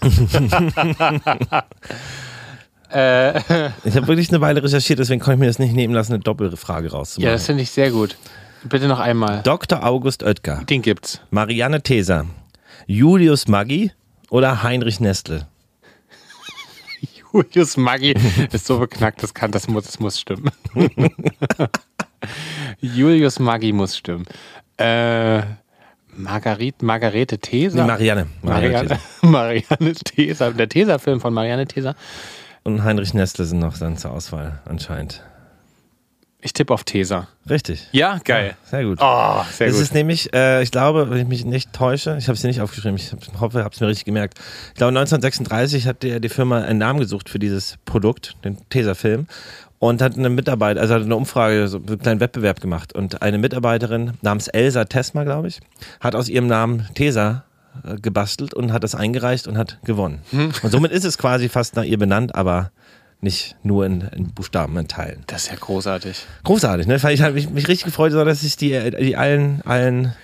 [2.92, 3.38] Äh,
[3.84, 6.22] Ich habe wirklich eine Weile recherchiert, deswegen konnte ich mir das nicht nehmen lassen, eine
[6.22, 7.32] Doppelfrage ja, rauszumachen.
[7.32, 8.16] das finde ich sehr gut.
[8.64, 9.42] Bitte noch einmal.
[9.42, 9.84] Dr.
[9.84, 11.20] August Oetker, Den gibt's.
[11.30, 12.26] Marianne Theser,
[12.86, 13.92] Julius Maggi
[14.30, 15.46] oder Heinrich Nestle?
[17.32, 18.14] Julius Maggi
[18.52, 20.50] ist so beknackt, das kann, das muss, das muss stimmen.
[22.80, 24.24] Julius Maggi muss stimmen.
[24.78, 25.42] Äh,
[26.16, 27.82] Margarit, Margarete Theser?
[27.82, 28.26] Nee, Marianne.
[28.42, 30.52] Marianne Marianne, Marianne Theser.
[30.52, 31.94] Der Theser-Film von Marianne Theser.
[32.62, 35.22] Und Heinrich Nestle sind noch dann zur Auswahl, anscheinend.
[36.46, 37.26] Ich tippe auf Theser.
[37.48, 37.88] Richtig.
[37.92, 38.54] Ja, geil.
[38.70, 38.98] Sehr gut.
[39.00, 39.82] Oh, sehr es gut.
[39.82, 42.60] ist nämlich, äh, ich glaube, wenn ich mich nicht täusche, ich habe es hier nicht
[42.60, 44.38] aufgeschrieben, ich hab- hoffe, ich habe es mir richtig gemerkt.
[44.68, 49.26] Ich glaube, 1936 hat die, die Firma einen Namen gesucht für dieses Produkt, den Tesa-Film,
[49.78, 52.94] und hat eine Mitarbeiter, also hat eine Umfrage, so einen kleinen Wettbewerb gemacht.
[52.94, 55.60] Und eine Mitarbeiterin namens Elsa Tesma, glaube ich,
[56.00, 57.44] hat aus ihrem Namen Tesa
[57.84, 60.20] äh, gebastelt und hat das eingereicht und hat gewonnen.
[60.30, 62.70] Und somit ist es quasi fast nach ihr benannt, aber
[63.24, 65.24] nicht nur in, in Buchstaben, in Teilen.
[65.26, 66.24] Das ist ja großartig.
[66.44, 67.02] Großartig, ne?
[67.02, 70.14] Weil ich habe mich, mich richtig gefreut, dass ich die, die allen, allen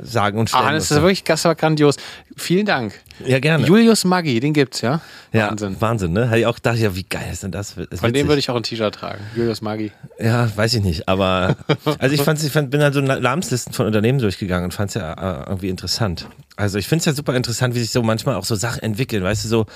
[0.00, 1.96] sagen und stellen Ah, das ist wirklich das war grandios.
[2.36, 2.92] Vielen Dank.
[3.24, 3.66] Ja, gerne.
[3.66, 5.00] Julius Maggi, den gibt's, ja?
[5.32, 5.76] ja, Wahnsinn.
[5.80, 6.26] Wahnsinn, ne?
[6.26, 7.76] Hätte ich auch gedacht, ja, wie geil ist denn das?
[7.90, 9.24] das Von dem würde ich auch ein T-Shirt tragen.
[9.34, 9.92] Julius Maggi.
[10.18, 11.56] Ja, weiß ich nicht, aber
[11.98, 14.94] also ich fand's, ich fand, bin dann so Namenslisten von Unternehmen durchgegangen und fand es
[14.94, 16.28] ja äh, irgendwie interessant.
[16.56, 19.22] Also ich finde es ja super interessant, wie sich so manchmal auch so Sachen entwickeln,
[19.22, 19.66] weißt du, so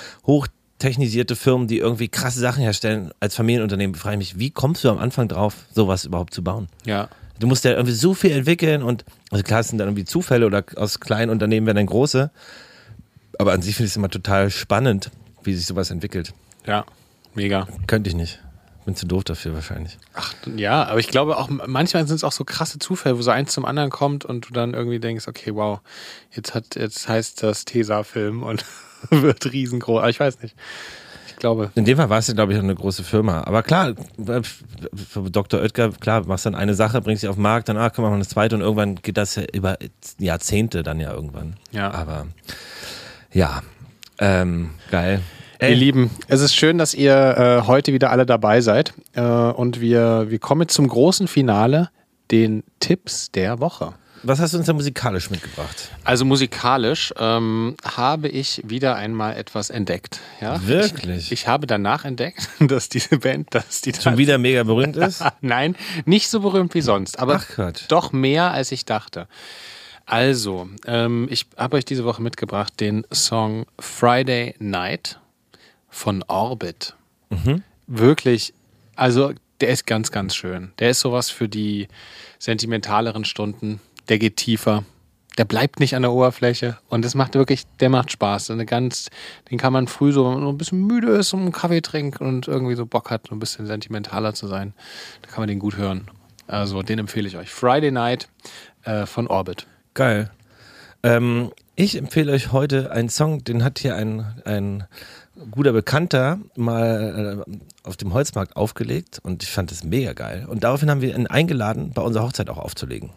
[0.80, 4.88] hochtechnisierte Firmen, die irgendwie krasse Sachen herstellen als Familienunternehmen, frage ich mich, wie kommst du
[4.88, 6.68] am Anfang drauf, sowas überhaupt zu bauen?
[6.86, 7.08] Ja.
[7.38, 10.46] Du musst ja irgendwie so viel entwickeln und, also klar, es sind dann irgendwie Zufälle
[10.46, 12.30] oder aus kleinen Unternehmen werden dann große.
[13.38, 15.10] Aber an sich finde ich es immer total spannend,
[15.42, 16.32] wie sich sowas entwickelt.
[16.66, 16.84] Ja.
[17.34, 17.68] Mega.
[17.86, 18.40] Könnte ich nicht.
[18.86, 19.98] Bin zu doof dafür wahrscheinlich.
[20.14, 23.30] Ach, ja, aber ich glaube auch, manchmal sind es auch so krasse Zufälle, wo so
[23.30, 25.80] eins zum anderen kommt und du dann irgendwie denkst, okay, wow,
[26.32, 28.64] jetzt hat, jetzt heißt das Tesa-Film und
[29.10, 29.98] wird riesengroß.
[29.98, 30.54] Aber ich weiß nicht.
[31.28, 31.70] Ich glaube.
[31.74, 33.42] In dem Fall war es ja, glaube ich, auch eine große Firma.
[33.44, 33.94] Aber klar,
[34.94, 35.60] für Dr.
[35.60, 38.12] Oetker, klar, machst dann eine Sache, bringst sie auf den Markt, dann, ah, komm, machen
[38.12, 39.78] wir eine zweite und irgendwann geht das ja über
[40.18, 41.56] Jahrzehnte dann ja irgendwann.
[41.72, 41.90] Ja.
[41.92, 42.26] Aber
[43.32, 43.62] ja,
[44.18, 45.22] ähm, geil.
[45.62, 48.94] Ihr Lieben, es ist schön, dass ihr äh, heute wieder alle dabei seid.
[49.12, 51.90] Äh, und wir, wir kommen jetzt zum großen Finale,
[52.30, 53.92] den Tipps der Woche.
[54.22, 55.90] Was hast du uns da musikalisch mitgebracht?
[56.04, 60.20] Also musikalisch ähm, habe ich wieder einmal etwas entdeckt.
[60.40, 60.66] Ja?
[60.66, 61.26] Wirklich?
[61.26, 65.24] Ich, ich habe danach entdeckt, dass diese Band, dass die Schon wieder mega berühmt ist?
[65.40, 67.40] Nein, nicht so berühmt wie sonst, aber
[67.88, 69.26] doch mehr als ich dachte.
[70.06, 75.18] Also, ähm, ich habe euch diese Woche mitgebracht den Song Friday Night
[75.88, 76.94] von Orbit.
[77.86, 78.52] Wirklich,
[78.96, 80.72] also der ist ganz, ganz schön.
[80.78, 81.88] Der ist sowas für die
[82.38, 83.80] sentimentaleren Stunden.
[84.08, 84.84] Der geht tiefer.
[85.38, 88.50] Der bleibt nicht an der Oberfläche und das macht wirklich, der macht Spaß.
[88.50, 89.10] Eine ganz,
[89.50, 92.20] den kann man früh so, wenn man ein bisschen müde ist und einen Kaffee trinkt
[92.20, 94.74] und irgendwie so Bock hat, so ein bisschen sentimentaler zu sein.
[95.22, 96.08] Da kann man den gut hören.
[96.48, 97.48] Also den empfehle ich euch.
[97.48, 98.28] Friday Night
[98.82, 99.66] äh, von Orbit.
[99.94, 100.30] Geil.
[101.02, 104.84] Ähm, ich empfehle euch heute einen Song, den hat hier ein, ein
[105.50, 107.52] guter Bekannter mal äh,
[107.84, 110.46] auf dem Holzmarkt aufgelegt und ich fand das mega geil.
[110.48, 113.10] Und daraufhin haben wir ihn eingeladen, bei unserer Hochzeit auch aufzulegen.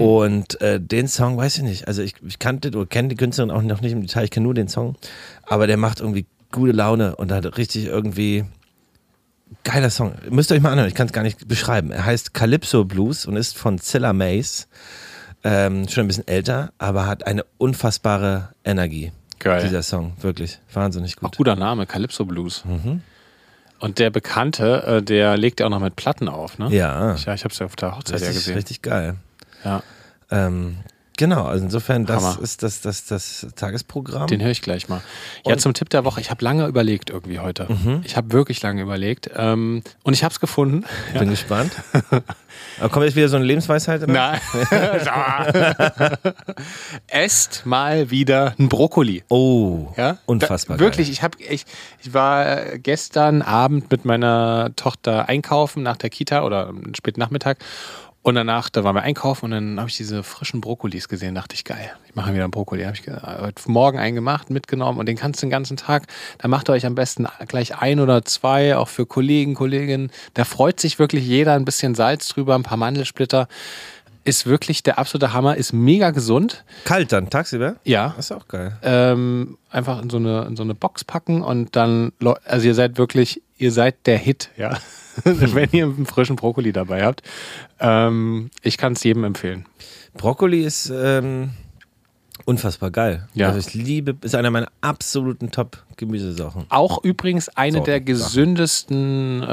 [0.00, 3.50] Und äh, den Song, weiß ich nicht, also ich, ich kannte oder kenne die Künstlerin
[3.50, 4.96] auch noch nicht im Detail, ich kenne nur den Song,
[5.42, 8.44] aber der macht irgendwie gute Laune und hat richtig irgendwie
[9.64, 10.14] geiler Song.
[10.30, 11.92] Müsst ihr euch mal anhören, ich kann es gar nicht beschreiben.
[11.92, 14.68] Er heißt Calypso Blues und ist von Zilla Mace.
[15.44, 19.12] Ähm, schon ein bisschen älter, aber hat eine unfassbare Energie.
[19.38, 19.62] Geil.
[19.62, 20.58] Dieser Song, wirklich.
[20.72, 21.36] Wahnsinnig Auch gut.
[21.36, 22.64] guter Name, Calypso Blues.
[23.78, 26.74] Und der Bekannte, äh, der legt ja auch noch mit Platten auf, ne?
[26.74, 28.54] Ja, Ja, ich habe es ja auf der Hochzeit ja richtig, gesehen.
[28.56, 29.16] richtig geil.
[29.66, 29.82] Ja,
[30.30, 30.76] Ähm,
[31.16, 32.38] genau, also insofern, das Hammer.
[32.42, 34.26] ist das, das, das Tagesprogramm.
[34.28, 35.00] den höre ich gleich mal.
[35.44, 36.20] Ja, Und- zum Tipp der Woche.
[36.20, 37.66] Ich habe lange überlegt irgendwie heute.
[38.04, 39.30] Ich habe wirklich lange überlegt.
[39.36, 40.84] Ähm, und ich habe es gefunden.
[41.18, 41.72] Bin gespannt.
[42.80, 44.06] Aber kommt jetzt wieder so eine Lebensweisheit?
[44.06, 44.40] Nein.
[47.08, 49.24] Esst mal wieder ein Brokkoli.
[49.28, 50.18] Oh, Ja?
[50.26, 50.76] unfassbar.
[50.76, 51.64] Da, wirklich, ich, hab, ich,
[52.02, 57.58] ich war gestern Abend mit meiner Tochter einkaufen nach der Kita oder späten Nachmittag.
[58.26, 61.36] Und danach, da waren wir einkaufen und dann habe ich diese frischen Brokkolis gesehen.
[61.36, 62.82] Dachte ich, geil, ich mache wieder einen Brokkoli.
[62.82, 66.08] Habe ich heute Morgen einen gemacht, mitgenommen und den kannst du den ganzen Tag.
[66.38, 70.10] Da macht ihr euch am besten gleich ein oder zwei, auch für Kollegen, Kolleginnen.
[70.34, 73.46] Da freut sich wirklich jeder ein bisschen Salz drüber, ein paar Mandelsplitter.
[74.24, 76.64] Ist wirklich der absolute Hammer, ist mega gesund.
[76.84, 77.76] Kalt dann, tagsüber?
[77.84, 78.76] Ja, Das ist auch geil.
[78.82, 82.10] ähm, einfach in so, eine, in so eine Box packen und dann,
[82.44, 84.76] also ihr seid wirklich, ihr seid der Hit, ja.
[85.24, 87.22] wenn ihr einen frischen Brokkoli dabei habt.
[87.80, 89.66] Ähm, ich kann es jedem empfehlen.
[90.14, 91.50] Brokkoli ist ähm,
[92.44, 93.28] unfassbar geil.
[93.34, 93.48] Ja.
[93.48, 96.66] Also ich liebe, ist einer meiner absoluten Top-Gemüsesachen.
[96.68, 99.46] Auch übrigens eine Sorten, der gesündesten äh,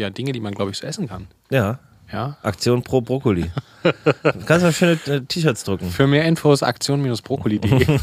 [0.00, 1.28] ja, Dinge, die man, glaube ich, so essen kann.
[1.50, 1.78] Ja.
[2.12, 2.36] Ja.
[2.42, 3.50] Aktion pro Brokkoli.
[3.82, 5.88] Du kannst mal schöne äh, T-Shirts drucken.
[5.88, 7.98] Für mehr Infos aktion-brokkoli.de.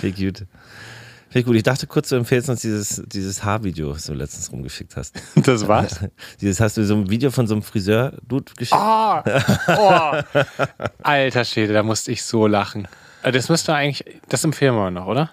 [0.00, 0.12] Viel
[1.42, 1.44] gut.
[1.44, 1.56] Viel gut.
[1.56, 5.14] Ich dachte kurz, du empfehlst uns dieses, dieses Haarvideo, was du letztens rumgeschickt hast.
[5.34, 6.00] das war's?
[6.40, 8.80] Dieses hast du so ein Video von so einem Friseur-Dude geschickt.
[8.80, 9.22] Ah,
[10.34, 10.40] oh.
[11.02, 12.88] Alter Schäde, da musste ich so lachen.
[13.22, 15.30] Äh, Das müsste eigentlich, das empfehlen wir noch, oder?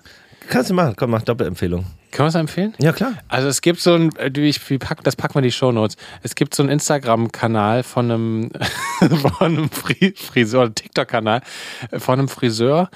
[0.50, 0.94] Kannst du machen.
[0.96, 1.86] Komm, mach Doppelempfehlung.
[2.12, 2.76] Können wir es empfehlen?
[2.78, 3.14] Ja, klar.
[3.28, 5.98] Also es gibt so ein, äh, ich, wie pack, das packen wir in die Shownotes.
[6.22, 8.52] Es gibt so einen Instagram-Kanal von einem,
[9.00, 11.42] von einem Fri Friseur, TikTok-Kanal
[11.90, 12.90] äh, von einem Friseur.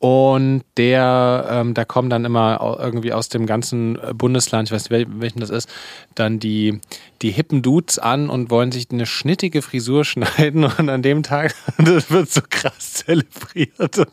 [0.00, 4.98] Und der, ähm, da kommen dann immer irgendwie aus dem ganzen Bundesland, ich weiß nicht,
[5.08, 5.68] wel- welchen das ist,
[6.14, 6.80] dann die,
[7.20, 11.54] die hippen Dudes an und wollen sich eine schnittige Frisur schneiden und an dem Tag,
[11.78, 14.08] das wird so krass zelebriert und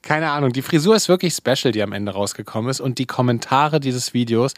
[0.00, 0.54] keine Ahnung.
[0.54, 4.54] Die Frisur ist wirklich special, die am Ende rausgekommen ist und die Kommentare dieses Videos,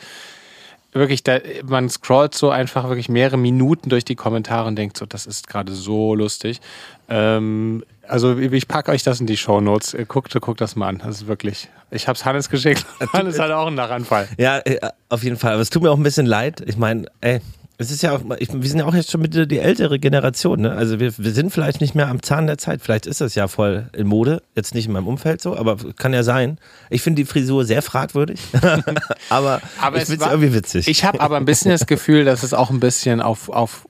[0.92, 5.06] wirklich, da, man scrollt so einfach wirklich mehrere Minuten durch die Kommentare und denkt so,
[5.06, 6.60] das ist gerade so lustig.
[7.08, 9.96] Ähm, also ich packe euch das in die Shownotes.
[10.08, 10.98] Guckt, guckt das mal an.
[10.98, 11.68] Das ist wirklich.
[11.90, 12.84] Ich habe es Hannes geschickt.
[13.12, 14.28] Hannes hat auch einen Lachanfall.
[14.38, 14.78] Ja, äh,
[15.08, 15.52] auf jeden Fall.
[15.52, 16.62] Aber es tut mir auch ein bisschen leid.
[16.66, 17.40] Ich meine, ey,
[17.80, 20.62] es ist ja auch, ich, wir sind ja auch jetzt schon mit die ältere Generation,
[20.62, 20.72] ne?
[20.72, 22.82] Also wir, wir sind vielleicht nicht mehr am Zahn der Zeit.
[22.82, 24.42] Vielleicht ist das ja voll in Mode.
[24.56, 26.58] Jetzt nicht in meinem Umfeld so, aber kann ja sein.
[26.90, 28.40] Ich finde die Frisur sehr fragwürdig.
[29.30, 30.88] aber, Aber ich es finde es irgendwie witzig.
[30.88, 33.88] Ich habe aber ein bisschen das Gefühl, dass es auch ein bisschen auf, auf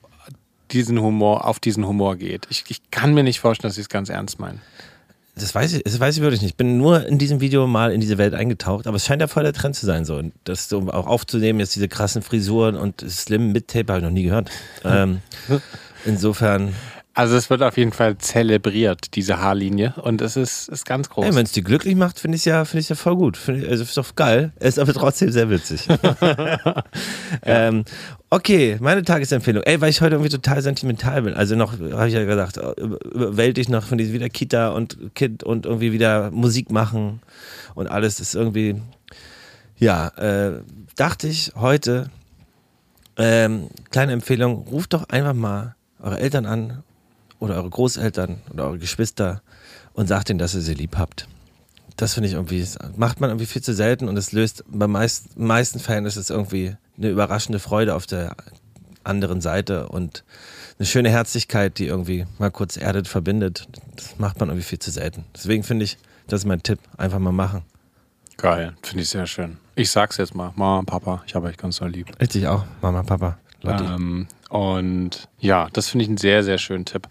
[0.69, 2.45] diesen Humor, auf diesen Humor geht.
[2.51, 4.61] Ich, ich kann mir nicht vorstellen, dass sie es ganz ernst meinen.
[5.39, 6.51] Das weiß ich, das weiß ich wirklich nicht.
[6.51, 9.27] Ich bin nur in diesem Video mal in diese Welt eingetaucht, aber es scheint ja
[9.27, 10.15] voll der Trend zu sein, so.
[10.15, 14.03] Und das so auch aufzunehmen, jetzt diese krassen Frisuren und Slim mit Tape habe ich
[14.03, 14.49] noch nie gehört.
[14.83, 15.21] Ähm,
[16.05, 16.73] insofern,
[17.19, 19.93] Also es wird auf jeden Fall zelebriert, diese Haarlinie.
[20.01, 21.25] Und es ist, ist ganz groß.
[21.25, 23.35] ey, wenn es die glücklich macht, finde ich ja, finde ich ja voll gut.
[23.35, 24.53] Find ich, also ist doch geil.
[24.59, 25.85] Ist aber trotzdem sehr witzig.
[27.43, 27.83] ähm,
[28.29, 29.63] okay, meine Tagesempfehlung.
[29.63, 31.33] Ey, weil ich heute irgendwie total sentimental bin.
[31.33, 35.43] Also noch, habe ich ja gesagt, über- überwältigt noch von diesem wieder Kita und Kind
[35.43, 37.21] und irgendwie wieder Musik machen
[37.75, 38.81] und alles ist irgendwie,
[39.77, 40.61] ja, äh,
[40.95, 42.09] dachte ich heute,
[43.17, 46.83] ähm, kleine Empfehlung, ruft doch einfach mal eure Eltern an
[47.39, 49.41] oder eure Großeltern oder eure Geschwister
[49.93, 51.27] und sagt ihnen, dass ihr sie lieb habt.
[51.97, 52.65] Das finde ich irgendwie,
[52.95, 56.29] macht man irgendwie viel zu selten und es löst bei meist, meisten Fällen ist es
[56.29, 58.35] irgendwie eine überraschende Freude auf der
[59.03, 60.23] anderen Seite und
[60.77, 63.67] eine schöne Herzlichkeit, die irgendwie mal kurz erdet, verbindet.
[63.95, 65.25] Das macht man irgendwie viel zu selten.
[65.35, 65.97] Deswegen finde ich,
[66.27, 67.63] das ist mein Tipp, einfach mal machen.
[68.37, 69.57] Geil, finde ich sehr schön.
[69.75, 72.07] Ich sag's jetzt mal, Mama, Papa, ich habe euch ganz so lieb.
[72.21, 73.37] Richtig auch, Mama, Papa.
[73.63, 77.07] Ähm, und ja, das finde ich einen sehr, sehr schönen Tipp.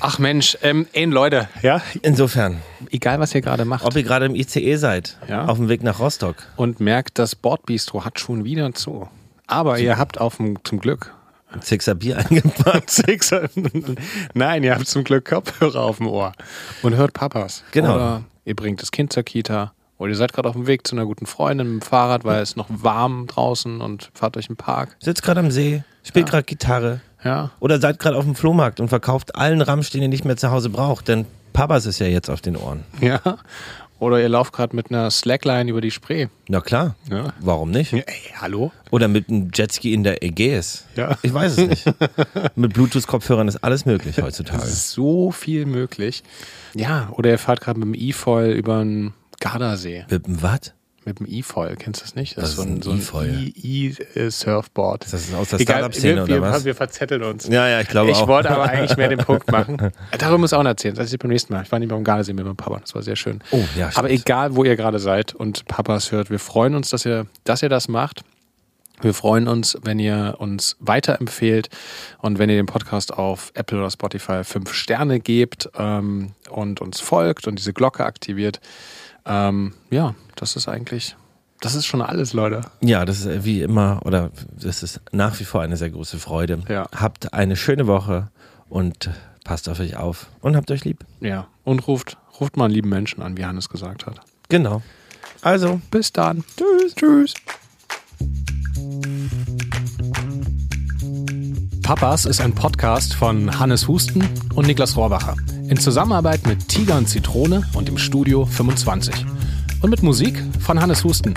[0.00, 2.58] Ach Mensch, ähm, ey Leute, ja, Insofern,
[2.90, 5.46] egal was ihr gerade macht ob ihr gerade im ICE seid, Ja.
[5.46, 9.08] auf dem Weg nach Rostock, und merkt, das Bordbistro hat schon wieder zu.
[9.46, 11.12] Aber ihr habt auf dem, zum Glück
[11.60, 12.90] Sixer Bier eingepackt.
[12.90, 13.48] Sixer.
[14.34, 16.32] Nein, ihr habt zum Glück Kopfhörer auf dem Ohr
[16.82, 17.64] und hört Papas.
[17.72, 17.94] Genau.
[17.96, 19.72] Oder ihr bringt das Kind zur Kita.
[19.98, 22.40] Oder ihr seid gerade auf dem Weg zu einer guten Freundin mit dem Fahrrad, weil
[22.40, 24.96] es noch warm draußen und fahrt euch im Park.
[25.00, 27.00] Sitzt gerade am See, spielt gerade Gitarre.
[27.24, 27.50] Ja.
[27.60, 30.50] Oder seid gerade auf dem Flohmarkt und verkauft allen Ramsch, den ihr nicht mehr zu
[30.50, 31.08] Hause braucht.
[31.08, 32.84] Denn Papas ist ja jetzt auf den Ohren.
[33.00, 33.20] Ja.
[33.98, 36.28] Oder ihr lauft gerade mit einer Slackline über die Spree.
[36.48, 36.94] Na klar.
[37.10, 37.34] Ja.
[37.38, 37.92] Warum nicht?
[37.92, 38.04] Ey,
[38.40, 38.72] hallo?
[38.90, 40.86] Oder mit einem Jetski in der Ägäis.
[40.96, 41.18] Ja.
[41.20, 41.84] Ich weiß es nicht.
[42.56, 44.62] mit Bluetooth-Kopfhörern ist alles möglich heutzutage.
[44.62, 46.22] Es ist so viel möglich.
[46.74, 50.06] Ja, oder ihr fahrt gerade mit dem E-Foil über den Gardasee.
[50.08, 50.72] Mit dem was?
[51.06, 52.36] Mit dem E-Foil, kennst du das nicht?
[52.36, 53.52] Was ist ein so ein E-Foil?
[53.56, 55.04] E- E-Surfboard.
[55.04, 56.64] Ist das aus der Egal, Startup-Szene wir, oder wir, was?
[56.66, 57.48] Wir verzetteln uns.
[57.48, 58.28] Ja, ja, ich glaube ich auch.
[58.28, 59.78] wollte aber eigentlich mehr den Punkt machen.
[60.18, 60.94] Darüber muss ich auch noch erzählen.
[60.94, 61.62] Das ist beim nächsten Mal.
[61.62, 62.80] Ich war nicht beim Gardasee mit meinem Papa.
[62.80, 63.40] Das war sehr schön.
[63.50, 64.22] Oh, ja, Aber stimmt.
[64.26, 67.70] egal, wo ihr gerade seid und Papas hört, wir freuen uns, dass ihr, dass ihr
[67.70, 68.22] das macht.
[69.00, 71.70] Wir freuen uns, wenn ihr uns weiterempfehlt
[72.18, 77.00] und wenn ihr dem Podcast auf Apple oder Spotify fünf Sterne gebt ähm, und uns
[77.00, 78.60] folgt und diese Glocke aktiviert.
[79.24, 81.16] Ähm, ja, das ist eigentlich,
[81.60, 82.62] das ist schon alles, Leute.
[82.80, 86.62] Ja, das ist wie immer, oder das ist nach wie vor eine sehr große Freude.
[86.68, 86.86] Ja.
[86.94, 88.28] Habt eine schöne Woche
[88.68, 89.10] und
[89.44, 91.04] passt auf euch auf und habt euch lieb.
[91.20, 94.20] Ja, und ruft, ruft mal einen lieben Menschen an, wie Hannes gesagt hat.
[94.48, 94.82] Genau.
[95.42, 96.44] Also, Bis dann.
[96.56, 96.94] Tschüss.
[96.94, 97.34] Tschüss.
[101.82, 104.22] Papas ist ein Podcast von Hannes Husten
[104.54, 105.34] und Niklas Rohrbacher.
[105.70, 109.24] In Zusammenarbeit mit Tiger und Zitrone und im Studio 25.
[109.82, 111.32] Und mit Musik von Hannes Husten.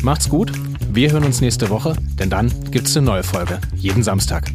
[0.00, 0.52] Macht's gut.
[0.92, 3.58] Wir hören uns nächste Woche, denn dann gibt's eine neue Folge.
[3.74, 4.48] Jeden Samstag.